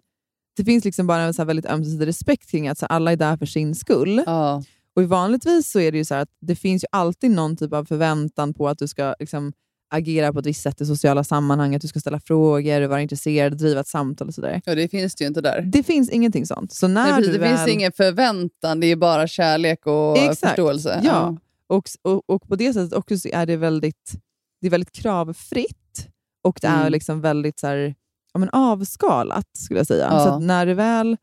[0.56, 3.36] Det finns liksom bara en så väldigt ömsesidig respekt kring att så alla är där
[3.36, 4.22] för sin skull.
[4.26, 4.62] Ja.
[4.96, 7.84] Och vanligtvis så är det ju så att det finns ju alltid någon typ av
[7.84, 9.52] förväntan på att du ska liksom
[9.94, 13.58] agera på ett visst sätt i sociala sammanhang, att du ska ställa frågor, vara intresserad,
[13.58, 14.60] driva ett samtal och sådär.
[14.66, 15.60] Och det finns det ju inte där.
[15.62, 16.72] Det finns ingenting sånt.
[16.72, 17.56] Så när Nej, det väl...
[17.56, 20.40] finns ingen förväntan, det är bara kärlek och Exakt.
[20.40, 21.00] förståelse.
[21.04, 21.36] Ja.
[21.66, 24.12] Och, och, och på det sättet också så är det väldigt,
[24.60, 26.08] det är väldigt kravfritt
[26.42, 26.92] och det är Mm.
[26.92, 27.94] liksom väldigt så här,
[28.32, 30.08] ja, men avskalat, skulle jag säga.
[30.10, 30.24] Ja.
[30.24, 31.16] Så när det, väl,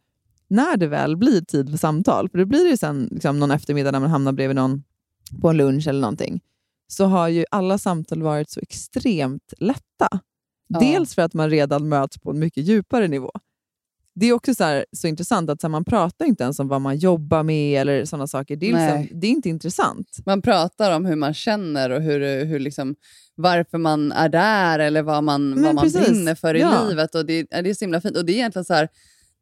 [0.48, 3.52] när det väl blir tid för samtal, för det blir det ju sen liksom, någon
[3.52, 4.84] eftermiddag när man hamnar bredvid någon
[5.42, 6.42] på en lunch eller någonting,
[6.88, 10.10] så har ju alla samtal varit så extremt lätta.
[10.68, 10.80] Ja.
[10.80, 13.32] Dels för att man redan möts på en mycket djupare nivå.
[14.16, 16.68] Det är också så, här, så intressant att så här, man pratar inte ens om
[16.68, 18.56] vad man jobbar med eller sådana saker.
[18.56, 20.18] Det är, liksom, det är inte intressant.
[20.26, 22.96] Man pratar om hur man känner och hur, hur liksom,
[23.42, 26.02] varför man är där eller vad man, Men vad man precis.
[26.08, 26.88] brinner för i Ja.
[26.90, 27.16] livet.
[27.16, 28.18] Och det, ja, det är så himla fint.
[28.18, 28.88] Och det är egentligen så här,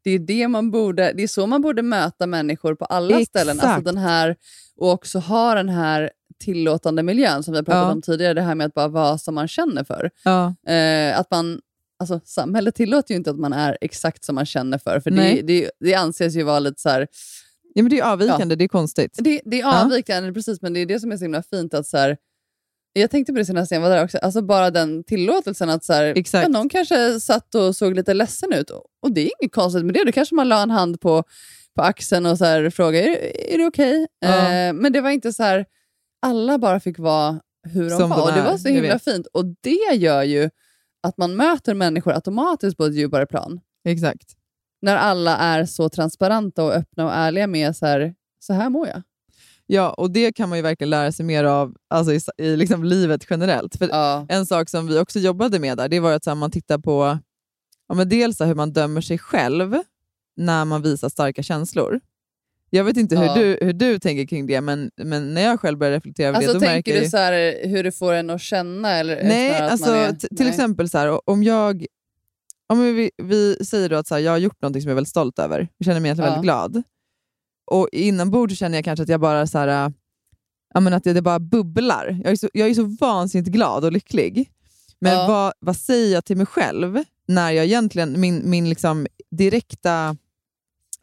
[0.04, 3.28] det är, det, man borde, det är så man borde möta människor på alla Exakt.
[3.28, 3.60] ställen.
[3.60, 4.36] Alltså den här,
[4.76, 6.10] och också ha den här
[6.44, 7.92] tillåtande miljön som vi har pratat Ja.
[7.92, 8.34] om tidigare.
[8.34, 10.10] Det här med att bara vara som man känner för.
[10.24, 10.54] Ja.
[10.72, 11.60] Eh, att man,
[11.98, 15.00] alltså, samhället tillåter ju inte att man är exakt som man känner för.
[15.00, 17.06] För det, det, det anses ju vara lite så här,
[17.74, 19.16] Ja, men det är avvikande, det är konstigt.
[19.18, 19.84] det, det är Ja.
[19.84, 21.74] avvikande, precis, men det är det som är så himla fint.
[21.74, 22.16] att så här,
[23.00, 24.18] Jag tänkte på det senast jag var där också.
[24.18, 28.52] Alltså bara den tillåtelsen att så här, ja, någon kanske satt och såg lite ledsen
[28.52, 28.70] ut.
[28.70, 30.04] Och, det är inget konstigt med det.
[30.04, 31.24] Då kanske man la en hand på,
[31.76, 34.06] på axeln och så här, frågade, är, är det okej?
[34.20, 34.52] Ja.
[34.52, 35.66] Eh, men det var inte så här,
[36.22, 38.22] alla bara fick vara hur de Som var.
[38.22, 39.26] och det var så himla fint.
[39.26, 40.50] Och det gör ju
[41.02, 43.60] att man möter människor automatiskt på ett djupare plan.
[43.84, 44.32] Exakt.
[44.82, 48.88] När alla är så transparenta och öppna och ärliga med så här, så här mår
[48.88, 49.02] jag.
[49.70, 52.84] Ja, och det kan man ju verkligen lära sig mer av alltså i, i liksom
[52.84, 53.76] livet generellt.
[53.76, 54.26] För Ja.
[54.28, 56.78] En sak som vi också jobbade med där, det var att så här, man tittar
[56.78, 57.18] på
[57.88, 59.76] ja, men dels hur man dömer sig själv
[60.36, 62.00] när man visar starka känslor.
[62.70, 63.34] Jag vet inte Ja.
[63.34, 66.36] hur, du, hur du tänker kring det, men, men när jag själv börjar reflektera över
[66.36, 68.90] Alltså det, då tänker märker du så här, hur det får en att känna?
[68.90, 70.48] Eller Nej, alltså, är, t- till nej.
[70.48, 71.86] exempel så här, om jag...
[72.70, 75.10] Om vi, vi säger att så här, jag har gjort något som jag är väldigt
[75.10, 75.68] stolt över.
[75.78, 76.34] Jag känner mig egentligen Ja.
[76.34, 76.82] väldigt glad.
[77.70, 79.90] Och inombords känner jag kanske att jag bara så här, äh,
[80.74, 82.20] ja, men att det, det bara bubblar.
[82.24, 84.50] Jag är, så, jag är så vansinnigt glad och lycklig.
[85.00, 85.26] Men Ja.
[85.28, 90.16] vad, vad säger jag till mig själv när jag egentligen, min, min liksom direkta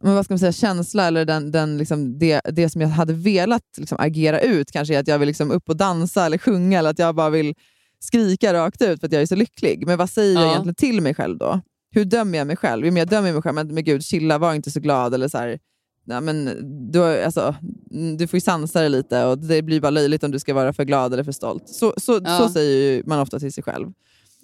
[0.02, 3.14] men vad ska man säga, känsla eller den, den liksom det, det som jag hade
[3.14, 6.80] velat liksom agera ut kanske är att jag vill liksom upp och dansa eller sjunga
[6.80, 7.54] eller att jag bara vill
[8.00, 9.86] skrika rakt ut för att jag är så lycklig.
[9.88, 10.50] Men vad säger jag Ja.
[10.50, 11.62] egentligen till mig själv då?
[11.92, 12.86] Hur dömer jag mig själv?
[12.86, 15.14] Jo, Jag dömer mig själv, men, men gud, chilla, var inte så glad.
[15.14, 15.60] Eller så här,
[16.06, 16.50] nej, men,
[16.92, 17.56] du, har- alltså,
[17.92, 20.54] mm, du får ju sansa dig lite och det blir bara löjligt om du ska
[20.54, 21.70] vara för glad eller för stolt.
[21.70, 22.38] Så, så, Ja.
[22.40, 23.88] så säger man ofta till sig själv.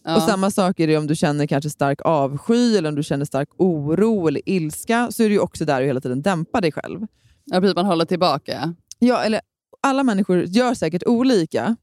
[0.03, 0.15] Ja.
[0.15, 3.25] Och Samma sak är det om du känner kanske stark avsky, eller om du känner
[3.25, 6.71] stark oro eller ilska, så är du ju också där och hela tiden dämpa dig
[6.71, 6.99] själv.
[7.45, 8.73] Ja, precis, man håller tillbaka.
[8.99, 9.41] Ja, eller
[9.81, 11.75] alla människor gör säkert olika,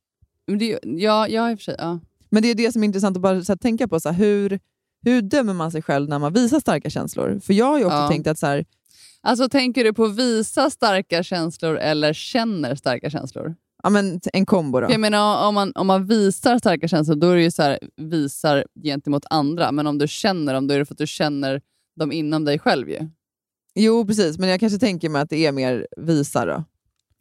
[0.59, 1.77] det, ja, ja, i och för sig.
[1.79, 2.01] Ja.
[2.31, 4.01] men det är det som är intressant att bara så här, tänka på.
[4.01, 4.59] Så här, hur,
[5.05, 7.41] hur dömer man sig själv när man visar starka känslor?
[7.45, 8.09] För jag har ju också Ja.
[8.09, 8.65] tänkt att så här,
[9.23, 13.55] Alltså tänker du på visa starka känslor eller känner starka känslor?
[13.83, 14.91] ja, men, en kombo då.
[14.91, 17.79] Jag menar, om man, om man visar starka känslor, då är det ju så här,
[17.97, 19.73] visar gentemot andra.
[19.73, 21.61] Men om du känner dem, då är det för att du känner
[21.97, 23.09] dem inom dig själv ju.
[23.75, 26.65] Jo, precis, men jag kanske tänker mig att det är mer visa då.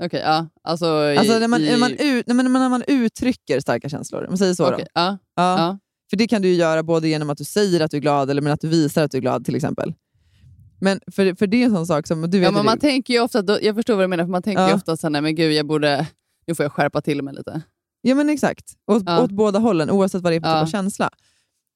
[0.03, 0.47] Okej, ja.
[0.63, 4.21] Alltså, i, Alltså när man, i, när, man ut, nej, när man uttrycker starka känslor,
[4.21, 4.73] om man säger så.
[4.73, 5.01] Okej, Då.
[5.01, 5.57] ja, Ja.
[5.57, 5.77] ja.
[6.09, 8.41] För det kan du göra både genom att du säger att du är glad eller
[8.41, 9.93] men att du visar att du är glad till exempel.
[10.79, 13.13] Men för, för det är en sån sak som du vet ja, men man tänker
[13.13, 14.75] ju ofta, då, jag förstår vad du menar, för man tänker ju Ja.
[14.75, 16.07] ofta så här, nej men gud, jag borde,
[16.47, 17.61] nu får jag skärpa till mig lite.
[18.01, 19.23] Ja men exakt, åt, Ja.
[19.23, 20.61] åt båda hållen oavsett vad det är för typ Ja.
[20.61, 21.09] av känsla.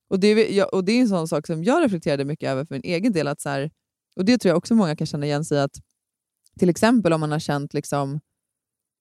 [0.10, 2.66] Och det, är- jag, och det är en sån sak som jag reflekterade mycket över
[2.66, 3.28] för min egen del.
[3.28, 3.72] Att så här,
[4.16, 5.62] och Det tror jag också många kan känna igen sig i.
[5.62, 5.80] Att,
[6.60, 8.20] till exempel om man har känt liksom,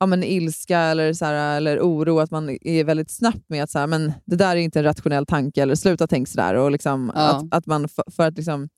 [0.01, 3.71] ja, men ilska eller, så här, eller oro, att man är väldigt snabb med att
[3.71, 6.55] så här, men det där är inte en rationell tanke, eller sluta tänk sådär.
[6.55, 7.21] Och liksom, Ja.
[7.21, 8.69] att, att man för, för att liksom,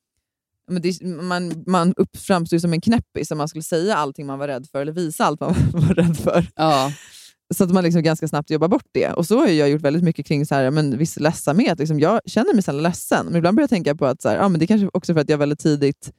[0.71, 4.27] men det, man, man upp, framstår ju som en knäppis om man skulle säga allting
[4.27, 6.47] man var rädd för, eller visa allt man var rädd för.
[6.55, 6.93] Ja.
[7.55, 9.13] Så att man liksom ganska snabbt jobbar bort det.
[9.13, 11.79] Och så har ju jag gjort väldigt mycket kring så här, men viss ledsamhet.
[11.79, 14.37] Liksom jag känner mig sällan ledsen, men ibland börjar jag tänka på att så här,
[14.37, 16.13] ja, men det är kanske också för att jag väldigt tidigt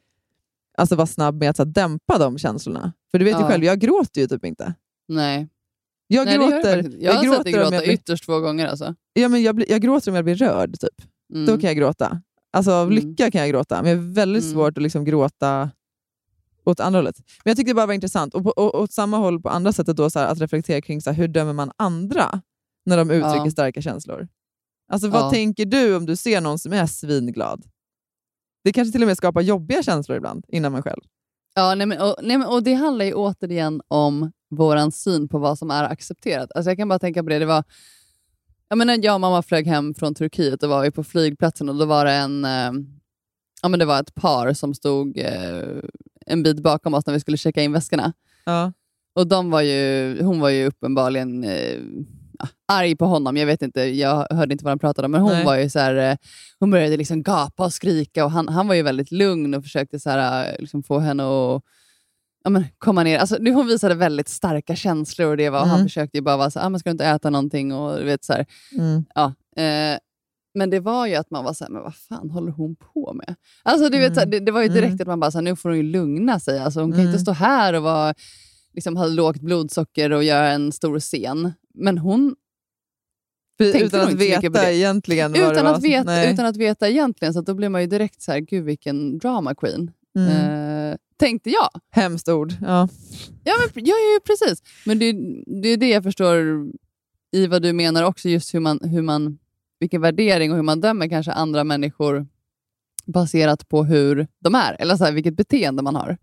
[0.78, 2.94] alltså var snabb med att så här, dämpa de känslorna.
[3.12, 3.50] För du vet ju Ja.
[3.50, 4.74] själv, jag gråter ju typ inte.
[5.08, 5.48] Nej.
[6.08, 7.04] Jag Nej, jag gråter, faktiskt.
[7.04, 8.68] Jag har sett dig gråta jag blir, ytterst två gånger.
[8.68, 8.96] Alltså.
[9.14, 10.80] ja, men jag, blir, jag gråter om jag blir rörd.
[10.80, 11.08] Typ.
[11.34, 11.46] Mm.
[11.46, 12.22] Då kan jag gråta.
[12.54, 12.95] Alltså av Mm.
[12.95, 14.54] lycka kan jag gråta, men jag har väldigt Mm.
[14.54, 15.70] svårt att liksom gråta
[16.66, 17.16] åt andra hållet.
[17.43, 18.34] Men jag tyckte det bara var intressant.
[18.34, 21.01] Och, på, och, åt samma håll på andra sättet då, så här, att reflektera kring
[21.01, 22.41] så här, hur dömer man andra
[22.86, 23.51] när de uttrycker Ja.
[23.51, 24.28] starka känslor.
[24.91, 25.30] Alltså vad Ja.
[25.30, 27.66] tänker du om du ser någon som är svinglad?
[28.64, 31.01] Det kanske till och med skapar jobbiga känslor ibland inom man själv.
[31.56, 35.39] Ja, nej men, och, nej men, och Det handlar ju återigen om vår syn på
[35.39, 36.51] vad som är accepterat.
[36.56, 37.39] Alltså jag kan bara tänka på det.
[37.39, 37.64] det var,
[38.74, 41.86] jag, menar, jag och mamma flög hem från Turkiet och var på flygplatsen och då
[41.86, 42.71] var det en, eh,
[43.61, 45.63] ja, men det var ett par som stod eh,
[46.26, 48.13] en bit bakom oss när vi skulle checka in väskorna.
[48.45, 48.74] Ja.
[49.15, 51.80] Och de var ju, hon var ju uppenbarligen eh,
[52.67, 53.38] arg på honom.
[53.38, 55.45] Jag vet inte, jag hörde inte vad de pratade om, men hon Nej.
[55.45, 56.17] var ju så här, eh,
[56.59, 59.99] hon började liksom gapa och skrika och han, han var ju väldigt lugn och försökte
[59.99, 61.63] så här, eh, liksom få henne att
[62.44, 63.20] ja, men, komma ner.
[63.20, 65.86] Alltså, det- hon visade väldigt starka känslor och det var, han Mm.
[65.86, 67.74] försökte ju bara vara så ah, men ska inte äta någonting?
[67.74, 68.46] Och, du vet, så här,
[68.78, 69.06] Mm.
[69.16, 69.26] ja,
[69.64, 69.98] eh,
[70.56, 73.14] men det var ju att man var så här, men vad fan håller hon på
[73.14, 73.36] med?
[73.64, 74.14] Alltså, du vet, Mm.
[74.16, 75.02] så här, det, det var ju direkt Mm.
[75.02, 76.60] att man bara, så här, nu får hon ju lugna sig.
[76.60, 77.10] Alltså, hon kan Mm.
[77.12, 78.14] inte stå här och vara,
[78.74, 81.54] liksom, ha lågt blodsocker och göra en stor scen.
[81.74, 82.36] Men hon
[83.60, 84.76] tänkte Utan att veta det.
[84.76, 85.74] egentligen vad det utan var.
[85.74, 86.34] att, veta, Nej.
[86.34, 89.56] utan att veta egentligen, så då blir man ju direkt så här, gud vilken drama
[89.56, 89.91] queen.
[90.16, 90.30] Mm.
[90.91, 91.70] Eh, tänkte jag.
[91.91, 92.53] Hemskt ord.
[92.61, 92.88] Ja.
[93.43, 94.61] Ja, men, ja, ja, precis.
[94.86, 95.11] Men det,
[95.61, 96.38] det är det jag förstår
[97.32, 99.38] i vad du menar också, just hur man, hur man,
[99.80, 102.28] vilken värdering och hur man dömer kanske andra människor
[103.05, 106.18] baserat på hur de är, eller så här, vilket beteende man har.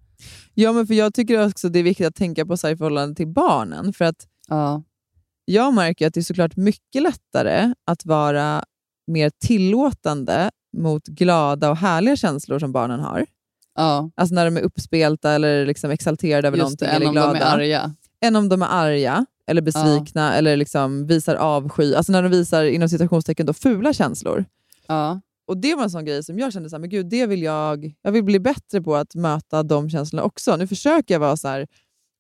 [0.55, 2.77] Ja, men för jag tycker också det är viktigt att tänka på så här i
[2.77, 3.93] förhållande till barnen.
[3.93, 4.83] För att Ja.
[5.45, 8.65] jag märker att det är såklart mycket lättare att vara
[9.07, 13.27] mer tillåtande mot glada och härliga känslor som barnen har.
[13.77, 14.11] Ja.
[14.15, 17.21] Alltså när de är uppspelta eller liksom exalterade över Just någonting det, eller om de
[17.21, 17.39] glada.
[17.39, 17.95] är arga.
[18.25, 21.95] Än om de är arga eller besvikna eller liksom visar avsky.
[21.95, 24.45] Alltså när de visar inom citationstecken då fula känslor.
[24.87, 25.21] Ja.
[25.47, 27.43] Och Det var en sån grej som jag kände, så här, men gud, det vill
[27.43, 30.57] jag, jag vill bli bättre på att möta de känslorna också.
[30.57, 31.67] Nu försöker jag vara så här,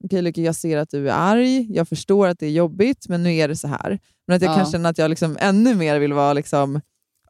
[0.05, 3.23] okej Lykke, jag ser att du är arg, jag förstår att det är jobbigt, men
[3.23, 3.99] nu är det så här.
[4.27, 4.57] Men att jag Ja.
[4.57, 6.81] kan känna att jag liksom ännu mer vill vara liksom,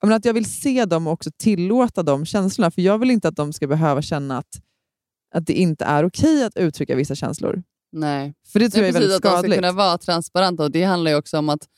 [0.09, 2.71] menar, att jag vill se dem och också tillåta de känslorna.
[2.71, 4.61] För jag vill inte att de ska behöva känna att,
[5.35, 7.63] att det inte är okej att uttrycka vissa känslor.
[7.93, 8.35] Nej.
[8.53, 9.55] För det tror Nej, jag är väldigt att de ska skadligt.
[9.55, 10.63] kunna vara transparenta.
[10.63, 11.69] Och det handlar ju också om att,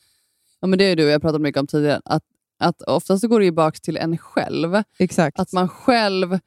[0.61, 2.23] ja, men det är du och jag pratat mycket om tidigare, att,
[2.59, 4.83] att oftast så går det ju bak till en själv.
[4.99, 5.39] Exakt.
[5.39, 6.39] Att man själv,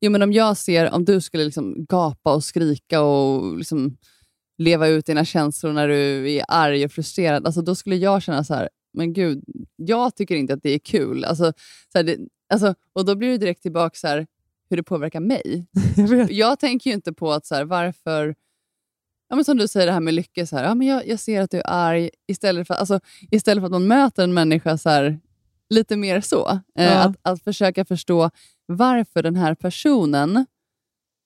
[0.00, 3.96] jo, men om jag ser, om du skulle liksom gapa och skrika och liksom
[4.58, 8.44] leva ut dina känslor när du är arg och frustrerad, alltså då skulle jag känna
[8.44, 9.44] så här, men gud,
[9.76, 11.24] jag tycker inte att det är kul.
[11.24, 11.52] Alltså,
[11.92, 12.18] så här, det,
[12.52, 14.26] alltså, och då blir det direkt tillbaka så här,
[14.70, 15.66] hur det påverkar mig.
[16.30, 18.34] jag, tänker ju inte på att så här, varför
[19.28, 21.18] Ja, men som du säger det här med lycka, så här, ja, men jag, jag
[21.20, 24.78] ser att du är arg, istället för, alltså, istället för att man möter en människa
[24.78, 25.20] så här,
[25.70, 26.50] lite mer så.
[26.50, 26.90] Eh, Ja.
[27.04, 28.30] att, att försöka förstå
[28.66, 30.46] varför den här personen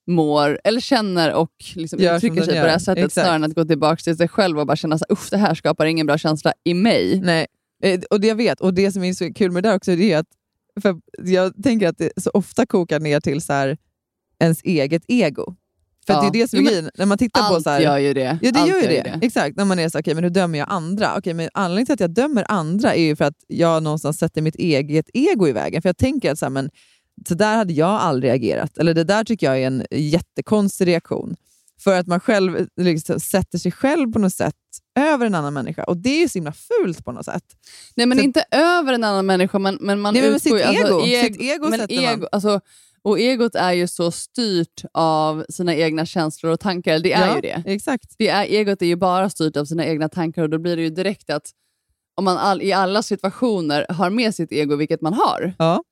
[0.07, 3.24] mår eller känner och liksom Gör uttrycker sig på det här sättet, Exakt.
[3.24, 5.55] snarare än att gå tillbaka till sig själv och bara känna att usch, det här
[5.55, 7.20] skapar ingen bra känsla i mig.
[7.20, 7.46] Nej,
[7.82, 9.92] eh, och det jag vet, och det som är så kul med det där också,
[9.92, 10.26] är att
[10.82, 13.76] för jag tänker att det så ofta kokar ner till så här,
[14.40, 15.55] ens eget ego.
[16.07, 16.20] För Ja.
[16.20, 16.90] det är det som är grejen.
[16.98, 18.38] När man tittar på allt så här, gör ju det.
[18.42, 19.02] Ja, det Allt gör ju det.
[19.20, 19.26] det.
[19.26, 19.57] Exakt.
[19.57, 21.16] När man är så okej, men hur dömer jag andra?
[21.16, 24.42] Okej, men anledningen till att jag dömer andra är ju för att jag någonstans sätter
[24.42, 25.82] mitt eget ego i vägen.
[25.82, 26.70] För jag tänker att så, här, men,
[27.28, 28.78] så där hade jag aldrig agerat.
[28.78, 31.36] Eller det där tycker jag är en jättekonstig reaktion.
[31.80, 34.54] För att man själv liksom, sätter sig själv på något sätt
[34.98, 35.84] över en annan människa.
[35.84, 37.44] Och det är ju så himla fult på något sätt.
[37.94, 40.66] Nej, men Så- inte över en annan människa, men, men man Nej, men utgår sitt
[40.86, 41.00] ego.
[41.00, 42.04] eg- Sitt ego men sätter man.
[42.14, 42.60] ego, alltså,
[43.02, 46.98] Och egot är ju så styrt av sina egna känslor och tankar.
[46.98, 47.62] Det är Ja, ju det.
[47.66, 48.14] Exakt.
[48.18, 50.82] det är, egot är ju bara styrt av sina egna tankar och då blir det
[50.82, 51.50] ju direkt att
[52.16, 55.82] om man all, i alla situationer har med sitt ego, vilket man har, Ja.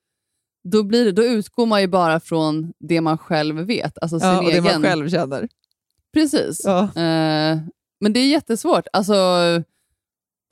[0.65, 3.99] Då, blir det, då utgår man ju bara från det man själv vet.
[4.03, 4.65] Alltså sin Ja, och det egen...
[4.65, 5.49] man själv känner.
[6.13, 6.61] Precis.
[6.65, 6.83] Ja.
[6.83, 7.59] Eh,
[8.01, 9.15] men det är jättesvårt alltså,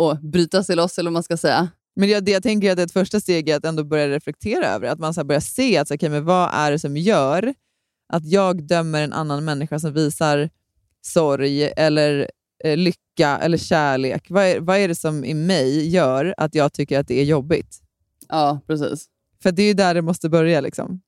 [0.03, 1.69] att bryta sig loss, eller vad man ska säga.
[1.97, 4.67] Men jag, det jag tänker är att ett första steg är att ändå börja reflektera
[4.67, 4.93] över det.
[4.93, 7.55] Att man så börjar se att så, okay, men vad är det som gör
[8.13, 10.51] att jag dömer en annan människa som visar
[11.03, 12.31] sorg eller
[12.65, 14.27] eh, lycka eller kärlek.
[14.29, 17.25] Vad är, vad är det som i mig gör att jag tycker att det är
[17.25, 17.83] jobbigt?
[18.29, 19.07] Ja, precis.
[19.43, 20.61] För det är ju där det måste börja.
[20.61, 21.01] liksom.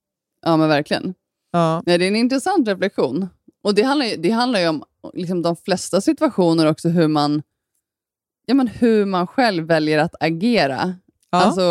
[0.44, 1.14] Ja, men verkligen.
[1.50, 1.82] Ja.
[1.86, 3.28] Nej, det är en intressant reflektion.
[3.62, 7.42] Och Det handlar ju, det handlar ju om liksom, de flesta situationer också hur man,
[8.46, 10.94] ja, men hur man själv väljer att agera.
[11.30, 11.38] Ja.
[11.38, 11.62] Alltså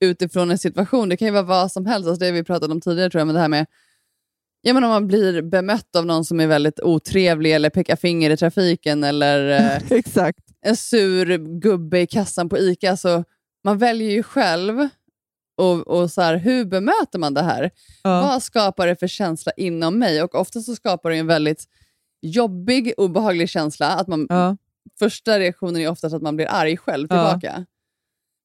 [0.00, 1.08] utifrån en situation.
[1.08, 2.08] Det kan ju vara vad som helst.
[2.08, 3.66] Alltså, det vi pratade om tidigare, tror jag, men det här med
[4.62, 8.30] Ja, men om man blir bemött av någon som är väldigt otrevlig eller pekar finger
[8.30, 9.48] i trafiken eller
[9.90, 10.38] eh, Exakt.
[10.60, 12.96] en sur gubbe i kassan på ICA.
[12.96, 13.24] Så
[13.64, 14.88] man väljer ju själv
[15.58, 17.70] och, och så här, hur bemöter man det här?
[18.02, 20.22] Vad skapar det för känsla inom mig?
[20.22, 21.64] Och Ofta så skapar det en väldigt
[22.22, 23.86] jobbig, obehaglig känsla.
[23.88, 24.26] Att man,
[24.98, 27.16] Första reaktionen är oftast att man blir arg själv Ja.
[27.38, 27.64] tillbaka.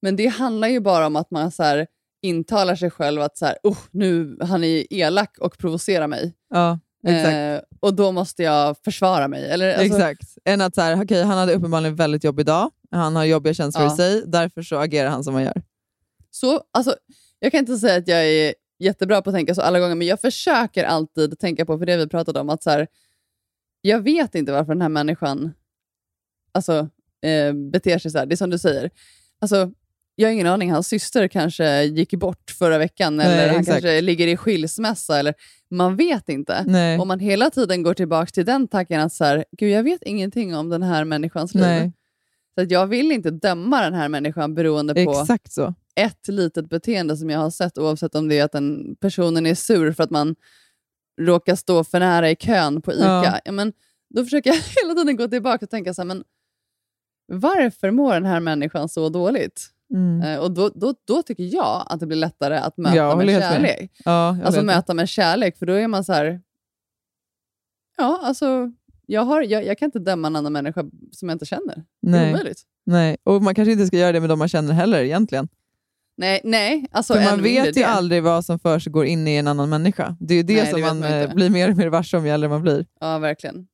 [0.01, 1.87] Men det handlar ju bara om att man så här,
[2.21, 6.33] intalar sig själv att så här, oh, nu, han är elak och provocerar mig.
[6.53, 7.33] Ja, exakt.
[7.33, 9.49] Eh, och då måste jag försvara mig.
[9.49, 10.37] Eller, alltså, Exakt.
[10.45, 12.69] Än att så här, okay, han hade uppenbarligen en väldigt jobbig dag.
[12.91, 13.93] Han har jobbiga känslor Ja.
[13.93, 14.23] i sig.
[14.27, 15.61] Därför så agerar han som han gör.
[16.35, 16.95] Så, alltså,
[17.39, 20.07] jag kan inte säga att jag är jättebra på att tänka så alla gånger, men
[20.07, 22.87] jag försöker alltid tänka på, för det vi pratade om, att så här,
[23.81, 25.53] jag vet inte varför den här människan
[26.51, 26.89] alltså,
[27.25, 28.25] eh, beter sig så här.
[28.25, 28.89] Det är som du säger.
[29.41, 29.71] Alltså,
[30.15, 30.71] jag har ingen aning.
[30.71, 33.67] Hans syster kanske gick bort förra veckan, Nej, eller han exakt.
[33.75, 35.19] kanske ligger i skilsmässa.
[35.19, 35.33] Eller,
[35.69, 36.63] man vet inte.
[36.67, 36.99] Nej.
[36.99, 40.03] Om man hela tiden går tillbaka till den tanken att så här, Gud, jag vet
[40.03, 41.63] ingenting om den här människans liv.
[41.63, 41.91] Nej.
[42.55, 45.73] Så att jag vill inte döma den här människan beroende på Exakt så.
[45.95, 49.55] Ett litet beteende som jag har sett, oavsett om det är att den personen är
[49.55, 50.35] sur för att man
[51.21, 53.05] råkar stå för nära i kön på ICA.
[53.05, 53.39] Ja.
[53.45, 53.51] Ja.
[53.51, 53.73] men,
[54.09, 56.23] då försöker jag hela tiden gå tillbaka och tänka så här, men
[57.27, 59.69] varför mår den här människan så dåligt?
[59.93, 60.21] Mm.
[60.21, 63.41] Eh, och då, då, då tycker jag att det blir lättare att möta håller med
[63.41, 63.91] kärlek.
[64.05, 66.41] Ja, alltså möta med kärlek, för då är man så här,
[67.97, 68.71] ja, alltså,
[69.05, 71.83] jag, har, jag, jag kan inte döma en annan människa som jag inte känner.
[72.01, 72.33] Det är Nej.
[72.33, 72.61] omöjligt.
[72.85, 73.17] Nej.
[73.23, 75.47] Och man kanske inte ska göra det med de man känner heller egentligen.
[76.17, 77.83] Nej, nej alltså För man vet ju det.
[77.83, 80.15] aldrig vad som för sig går in i en annan människa.
[80.19, 81.87] Det är ju det Nej, det som vet man, man eh, blir mer och mer
[81.87, 82.85] varse om ju äldre man blir.
[82.99, 83.67] Ja, verkligen.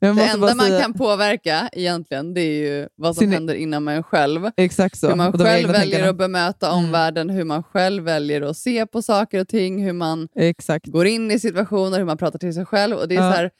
[0.00, 3.54] Men det enda man säga- kan påverka egentligen, det är ju vad som Sin- händer
[3.54, 4.50] inom en själv.
[4.56, 5.08] Exakt så.
[5.08, 6.84] Hur man själv väljer att bemöta Mm.
[6.84, 10.86] omvärlden, hur man själv väljer att se på saker och ting, hur man Exakt.
[10.86, 12.96] går in i situationer, hur man pratar till sig själv.
[12.96, 13.32] Och det, är Ja.
[13.32, 13.50] så här,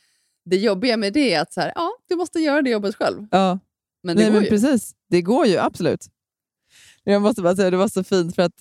[0.50, 3.26] det jobbiga med det är att så här, ja, du måste göra det jobbet själv.
[3.30, 3.58] Ja.
[4.02, 4.50] Men det Nej, går men ju.
[4.50, 6.06] Precis, det går ju absolut.
[7.12, 8.52] Jag måste bara säga, det var så fint för att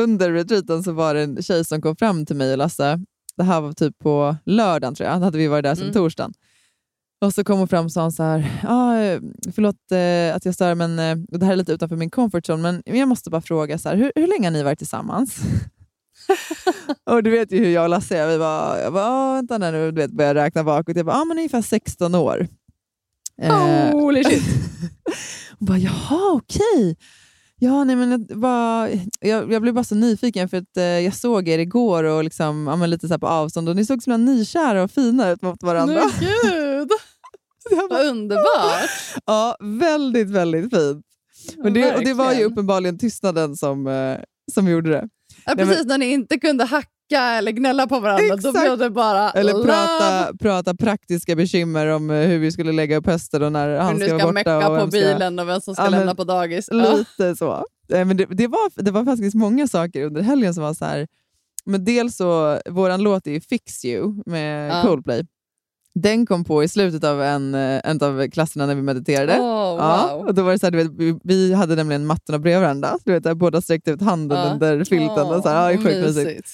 [0.00, 3.00] under retreaten så var det en tjej som kom fram till mig och Lasse.
[3.36, 5.94] Det här var typ på lördagen tror jag, då hade vi varit där sedan Mm.
[5.94, 6.32] torsdagen.
[7.20, 9.20] Och så kom hon fram och sa så här, ah, eh,
[9.54, 12.62] förlåt eh, att jag stör men eh, det här är lite utanför min comfort zone,
[12.62, 15.36] men jag måste bara fråga, så här, hur, hur länge har ni varit tillsammans?
[17.10, 19.90] och du vet ju hur jag och Lasse är, vi bara, jag bara vänta nu,
[19.90, 20.96] du vet, började räkna bakåt.
[20.96, 22.48] Jag bara, ah, men ungefär 16 år.
[23.42, 24.42] Eh, Holy shit.
[25.58, 26.96] hon bara, jaha okej.
[27.64, 28.90] Ja, nej, men det var,
[29.20, 32.66] jag, jag blev bara så nyfiken för att eh, jag såg er igår och liksom,
[32.66, 35.42] ja, men lite så på avstånd och ni såg så himla nykära och fina ut
[35.42, 35.94] mot varandra.
[35.94, 36.90] Men gud!
[37.90, 38.90] Vad underbart!
[39.26, 41.06] Ja, väldigt, väldigt fint.
[41.56, 44.18] Men det, och det var ju uppenbarligen tystnaden som, eh,
[44.52, 45.08] som gjorde det.
[45.44, 46.88] Ja, Nej, precis, när ni inte kunde hacka
[47.20, 48.60] eller gnälla på varandra, då Exakt.
[48.60, 49.64] blev det bara Eller love.
[49.64, 53.92] prata, prata praktiska bekymmer om eh, hur vi skulle lägga upp hösten och när han
[53.94, 54.32] Hur ska ska vara borta.
[54.32, 56.68] mecka och på vem ska- bilen och vem som ska Ja, lämna på dagis.
[56.72, 57.64] Lite så.
[57.88, 61.06] Men det, det, var, det var faktiskt många saker under helgen som var så här.
[61.64, 64.82] Men dels så, våran låt är Fix You med Ja.
[64.82, 65.26] Coldplay.
[65.94, 69.32] Den kom på i slutet av en, eh, en av klasserna när vi mediterade.
[69.36, 70.26] Ja, wow.
[70.26, 72.98] och då var det så här, du vet, vi, vi hade nämligen mattorna bredvid varandra.
[73.04, 74.52] Du vet, där båda sträckte ut handen Ja.
[74.52, 75.26] under filten.
[75.26, 76.48] och så här, ja, det är sjukt mysigt.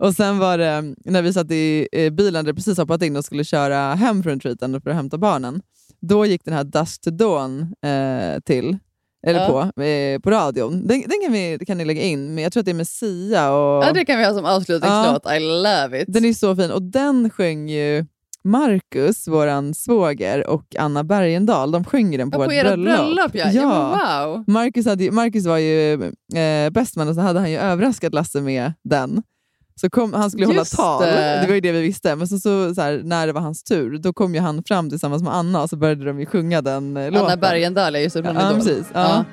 [0.00, 3.44] Och sen var det när vi satt i bilen där precis hoppat in och skulle
[3.44, 5.62] köra hem från retreaten för att hämta barnen.
[6.00, 8.78] Då gick den här Dust to Dawn eh, till,
[9.26, 9.70] eller Ja.
[9.76, 10.86] på, eh, på radion.
[10.86, 12.88] Den, den kan, vi, kan ni lägga in, men jag tror att det är med
[12.88, 13.52] Sia.
[13.52, 15.26] Och, Ja, det kan vi ha som avslutningslåt.
[15.36, 16.04] I love it.
[16.08, 18.04] Den är så fin och den sjöng ju
[18.44, 21.70] Marcus, våran svåger, och Anna Bergendahl.
[21.70, 23.50] De sjöng den på, Ja, på vårt ert bröllop, ja.
[23.50, 24.44] Ja, wow.
[24.46, 25.92] Marcus, hade, Marcus var ju
[26.34, 29.22] eh, bästman och så hade han ju överraskat Lasse med den.
[29.74, 31.40] Så kom, han skulle Just hålla tal, det.
[31.40, 31.46] det.
[31.46, 32.16] var ju det vi visste.
[32.16, 34.90] Men så, så, så här, när det var hans tur, då kom ju han fram
[34.90, 37.26] tillsammans med Anna och så började de ju sjunga den eh, låten.
[37.26, 38.86] Anna Bergendahl är ju så Ja, precis.
[38.92, 39.24] Ja.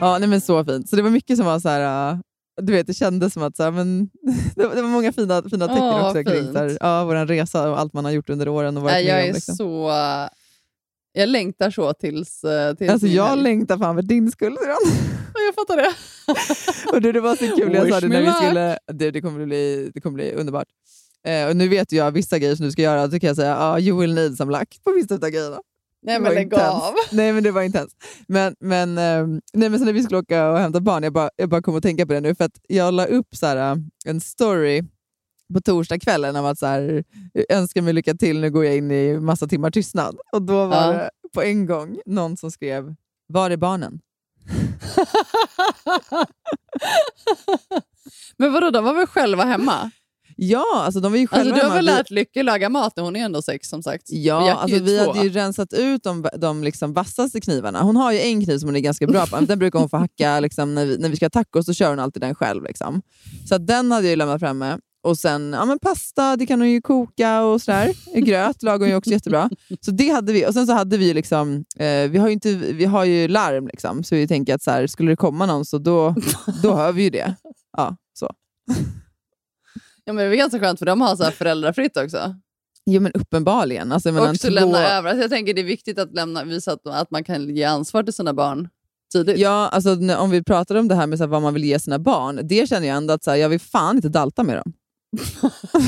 [0.00, 0.88] Ja, nej, men så fint.
[0.88, 2.18] Så det var mycket som var så här...
[2.60, 4.10] äh, du vet, det kändes som att så här, men,
[4.56, 6.52] det, var, det många fina, fina tecken Åh, också kring fint.
[6.52, 8.76] så här, ja, vår resa och allt man har gjort under åren.
[8.76, 9.56] Och varit Nej, jag med om, är liksom.
[9.56, 9.90] så...
[11.12, 13.42] Jag längtar så tills, eh, tills Alltså, jag helg.
[13.42, 14.56] längtar fan för din skull.
[15.46, 15.94] Jag fattar det.
[16.92, 18.78] och du, det var så kul, jag sa det när vi skulle...
[18.86, 20.68] Det, det, kommer bli, det kommer bli underbart.
[21.26, 23.56] Eh, och nu vet jag vissa grejer som du ska göra, så kan jag säga
[23.58, 25.60] ah, you will need some luck på vissa av grejerna.
[26.02, 26.94] Nej, men lägg av.
[27.12, 27.96] Nej men det var intens.
[28.28, 31.30] Men, men, ehm, nej, men så när vi skulle åka och hämta barn, jag bara,
[31.36, 33.56] jag bara kom att tänka på det nu, för att jag la upp så här,
[33.72, 34.82] äh, en story
[35.54, 37.04] på torsdagskvällen om att så här,
[37.48, 40.16] önska mig lycka till, nu går jag in i massa timmar tystnad.
[40.32, 40.92] Och då var Ja.
[40.92, 42.94] det på en gång någon som skrev,
[43.26, 44.00] var är barnen?
[48.36, 49.90] Men vadå, de var väl själva hemma?
[50.42, 52.92] Ja, alltså de var ju själva Alltså, du har väl Vi- lärt Lykke laga mat
[52.96, 54.02] när hon är ändå sex som sagt?
[54.06, 55.12] Ja, alltså vi två.
[55.12, 57.82] hade ju rensat ut de, de liksom vassaste knivarna.
[57.82, 59.40] Hon har ju en kniv som hon är ganska bra på.
[59.40, 61.90] Den brukar hon få hacka liksom, när, vi, när vi ska ha tacos, så kör
[61.90, 62.64] hon alltid den själv.
[62.64, 63.02] Liksom.
[63.48, 64.78] Så den hade jag ju lämnat framme.
[65.02, 67.92] Och sen ja, men pasta, det kan hon ju koka och sådär.
[68.20, 69.50] Gröt lagar hon ju också jättebra.
[69.80, 70.46] Så det hade vi.
[70.46, 73.66] Och sen så hade vi liksom, eh, vi har ju, inte, vi har ju larm,
[73.66, 76.14] liksom, så vi tänker att så här, skulle det komma någon så då,
[76.62, 77.34] då hör vi ju det.
[77.76, 78.30] Ja, så.
[80.04, 82.34] Ja, men det är ganska skönt för de har så här föräldrafritt också.
[82.86, 83.92] Jo men uppenbarligen.
[83.92, 85.08] Alltså, jag menar, också två- lämna över.
[85.08, 88.02] Alltså, jag tänker det är viktigt att lämna, visa att, att man kan ge ansvar
[88.02, 88.68] till sina barn
[89.12, 89.38] tidigt.
[89.38, 91.64] Ja, alltså, när- om vi pratar om det här med så här, vad man vill
[91.64, 94.42] ge sina barn, det känner jag ändå att så här, jag vill fan inte dalta
[94.42, 94.72] med dem.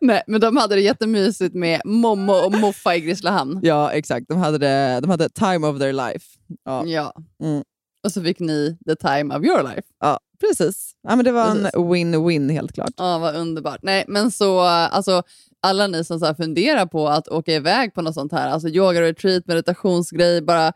[0.00, 3.60] Nej, men de hade det jättemysigt med mommo och moffa i Grisslehamn.
[3.62, 4.28] Ja, exakt.
[4.28, 6.26] De hade, det, de hade time of their life.
[6.64, 6.86] Ja.
[6.86, 7.14] Ja.
[7.42, 7.62] Mm.
[8.04, 9.82] Och så fick ni the time of your life.
[10.00, 10.94] Ja, precis.
[11.02, 11.74] Ja, men det var Precis.
[11.74, 12.92] en win-win helt klart.
[12.96, 13.80] Ja, vad underbart.
[13.82, 15.22] Nej, men så, alltså,
[15.60, 19.02] alla ni som så funderar på att åka iväg på något sånt här, alltså yoga
[19.02, 20.72] retreat, meditationsgrej, bara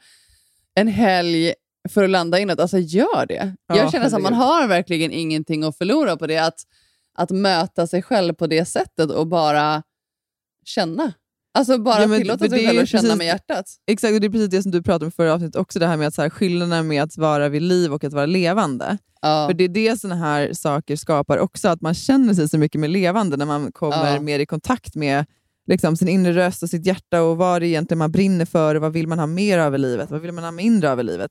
[0.74, 1.54] en helg
[1.88, 3.54] för att landa inåt, alltså gör det.
[3.66, 6.60] Ja, jag känner att man har verkligen ingenting att förlora på det, att,
[7.14, 9.82] att möta sig själv på det sättet och bara
[10.64, 11.12] känna.
[11.56, 13.64] Alltså bara Ja, men tillåta sig själv att känna precis- med hjärtat.
[13.86, 15.86] Exakt, och det är precis det som du pratade om i förra avsnittet också, det
[15.86, 18.98] här med att så här, skillnaden med att vara vid liv och att vara levande.
[19.20, 19.46] Ja.
[19.48, 22.80] För det är det såna här saker skapar också, att man känner sig så mycket
[22.80, 24.20] mer levande när man kommer Ja.
[24.20, 25.24] mer i kontakt med
[25.66, 28.80] liksom, sin inre röst och sitt hjärta och vad det egentligen man brinner för och
[28.82, 31.02] vad vill man ha mer av i livet, vad vill man ha mindre av i
[31.02, 31.30] livet.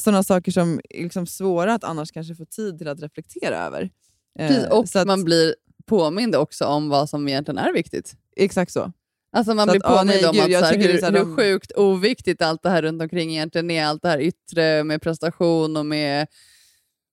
[0.00, 3.90] Sådana saker som är liksom svåra att annars kanske få tid till att reflektera över.
[4.38, 5.54] Eh, Precis, och så att- man blir
[5.86, 8.12] påmind också om vad som egentligen är viktigt.
[8.36, 8.92] Exakt så.
[9.32, 11.72] Alltså man Så blir att, påmind om gud, att så här, hur, här, hur sjukt
[11.72, 13.84] oviktigt allt det här runt omkring egentligen är.
[13.84, 16.26] Allt det här yttre med prestation och med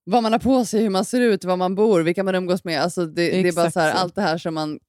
[0.03, 2.63] vad man har på sig, hur man ser ut, var man bor, vilka man umgås
[2.63, 2.81] med.
[2.81, 4.79] Alltså det, det är bara så här, allt det här som man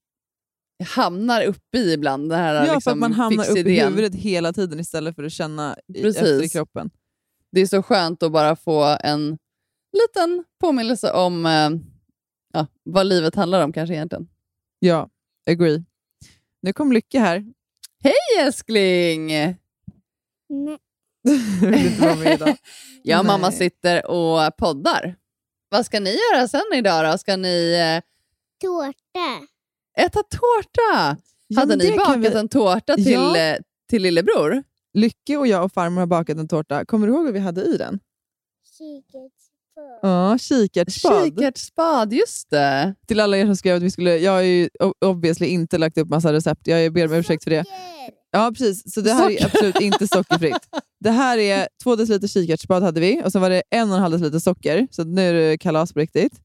[0.84, 2.30] hamnar uppe i ibland.
[2.30, 5.24] Det här Ja, för liksom att man hamnar upp i huvudet hela tiden istället för
[5.24, 6.22] att känna i, Precis.
[6.22, 6.90] efter i kroppen.
[7.52, 9.38] Det är så skönt att bara få en
[9.92, 11.70] liten påminnelse om eh,
[12.52, 14.28] ja, vad livet handlar om kanske egentligen.
[14.78, 15.08] Ja,
[15.50, 15.84] agree.
[16.62, 17.44] Nu kom Lycke här.
[18.02, 19.26] Hej älskling!
[21.60, 22.56] Vill inte vara med idag.
[23.02, 23.58] Jag och mamma Nej.
[23.58, 25.16] sitter och poddar.
[25.68, 27.18] Vad ska ni göra sen idag då?
[27.18, 28.02] Ska ni eh,
[28.60, 29.46] Tårta.
[29.98, 31.16] äta tårta?
[31.46, 33.36] Ja, Hade men ni kan bakat vi- en tårta till, Ja.
[33.38, 33.56] eh,
[33.88, 34.62] till lillebror?
[34.92, 36.84] Lycke och jag och farmor har bakat en tårta.
[36.84, 38.00] Kommer du ihåg vad vi hade i den?
[40.02, 41.24] Ja, kikärtsspad.
[41.24, 42.94] Kikärtsspad, just det.
[43.06, 44.16] Till alla er som skrev att vi skulle...
[44.16, 44.68] Jag har ju
[45.04, 46.66] obviously inte lagt upp massa recept.
[46.66, 47.64] Jag ber om ursäkt för det.
[48.30, 48.94] Ja, precis.
[48.94, 49.46] Så det här är Socker.
[49.46, 50.68] absolut inte sockerfritt.
[51.00, 54.02] Det här är två deciliter kikärtsspad hade vi och sen var det en och en
[54.02, 54.88] halv deciliter socker.
[54.90, 56.40] Så nu är det kalas på riktigt.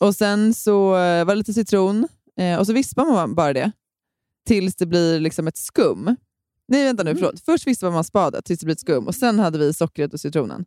[0.00, 2.08] Och sen så eh, var det lite citron
[2.40, 3.72] eh, och så vispar man bara det
[4.46, 6.16] tills det blir liksom ett skum.
[6.68, 7.14] Nej, vänta nu.
[7.14, 7.40] Förlåt.
[7.44, 10.20] Först vispar man spadet tills det blir ett skum och sen hade vi sockret och
[10.20, 10.64] citronen.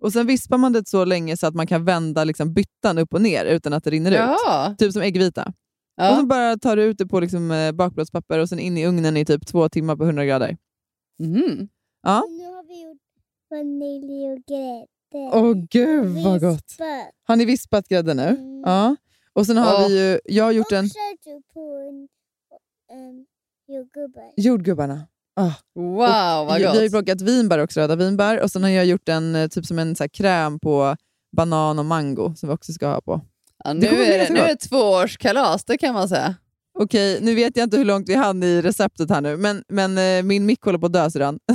[0.00, 3.14] Och Sen vispar man det så länge så att man kan vända liksom byttan upp
[3.14, 4.70] och ner utan att det rinner Ja.
[4.72, 4.78] ut.
[4.78, 5.52] Typ som äggvita.
[5.96, 6.10] Ja.
[6.12, 8.86] Och så bara tar du ut det på liksom, eh, bakplåtspapper och sen in i
[8.86, 10.56] ugnen i typ två timmar på 100 grader.
[11.18, 11.68] Mhm.
[12.02, 12.24] Ja.
[12.28, 12.98] Nu har vi gjort
[13.50, 14.86] vanilj och grädde.
[15.36, 16.64] Åh gud vad gott!
[16.70, 17.10] Vispat.
[17.24, 18.36] Har ni vispat grädde nu?
[18.66, 18.96] Ja.
[19.32, 19.88] Och sen har Åh.
[19.88, 20.84] vi ju, jag har gjort en...
[20.84, 20.90] Och
[21.24, 22.08] du på en,
[22.98, 23.26] en
[23.76, 24.32] jordgubbar.
[24.36, 25.06] Jordgubbarna.
[25.40, 25.52] Ah.
[25.74, 26.90] Wow, vad Vi har ju gott.
[26.90, 28.40] plockat vinbär också, röda vinbär.
[28.40, 30.96] Och sen har jag gjort en eh, typ som en så kräm på
[31.36, 33.20] banan och mango som vi också ska ha på.
[33.64, 34.60] Ja, Det nu, bli är det, nu är gott.
[34.60, 36.34] det tvåårskalas, det kan man säga.
[36.78, 39.98] Okej, nu vet jag inte hur långt vi hann i receptet här nu, men, men
[39.98, 41.38] eh, min mick håller på att dö sedan.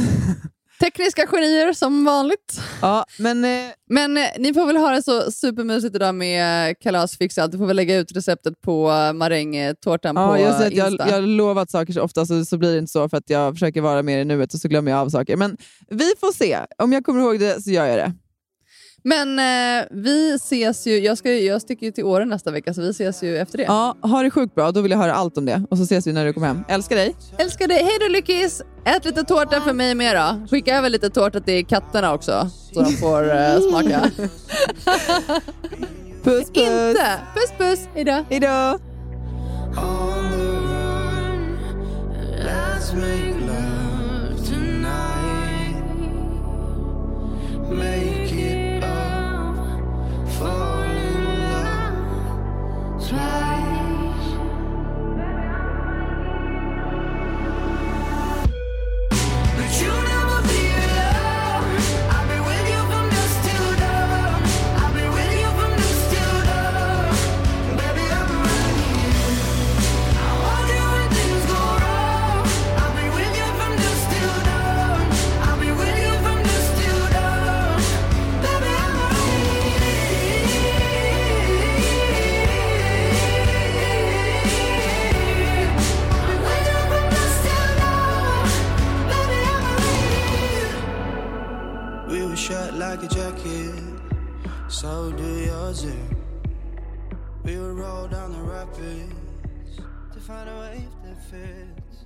[0.85, 2.61] Tekniska genier som vanligt.
[2.81, 3.49] Ja, men, eh,
[3.89, 7.51] men eh, ni får väl ha det så supermysigt idag med eh, kalasfixat.
[7.51, 11.07] Du får väl lägga ut receptet på eh, marängtårtan ja, på jag, att jag, Insta.
[11.07, 13.53] jag har lovat saker så ofta så, så blir det inte så för att jag
[13.53, 15.35] försöker vara mer i nuet och så glömmer jag av saker.
[15.35, 15.57] Men
[15.89, 16.59] vi får se.
[16.77, 18.13] Om jag kommer ihåg det så gör jag det.
[19.07, 22.81] Men eh, vi ses ju, jag, ska, jag sticker ju till Åre nästa vecka så
[22.81, 23.63] vi ses ju efter det.
[23.63, 24.71] Ja, ha det sjukt bra.
[24.71, 25.63] Då vill jag höra allt om det.
[25.69, 26.63] Och så ses vi när du kommer hem.
[26.67, 27.15] Älskar dig.
[27.37, 27.83] Älskar dig.
[27.83, 28.61] Hej då Lyckis!
[28.85, 30.47] Ät lite tårta för mig med då.
[30.49, 34.11] Skicka över lite tårta till katterna också så de får eh, smaka.
[36.23, 36.49] puss puss!
[36.53, 37.19] Inte!
[37.33, 37.87] Puss puss!
[37.93, 38.25] Hejdå!
[38.29, 38.79] Hejdå!
[42.45, 45.75] Let's make love tonight.
[47.69, 48.54] Make it
[53.11, 53.54] love
[92.95, 93.73] like a jacket.
[94.69, 95.85] So do yours.
[95.85, 96.15] eh?
[97.43, 99.81] We will roll down the rapids
[100.13, 102.05] to find a wave that fits.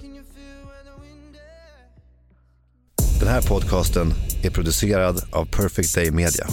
[0.00, 3.20] Can you feel where the wind is?
[3.20, 6.46] Den här podcasten är producerad av Perfect Day Media.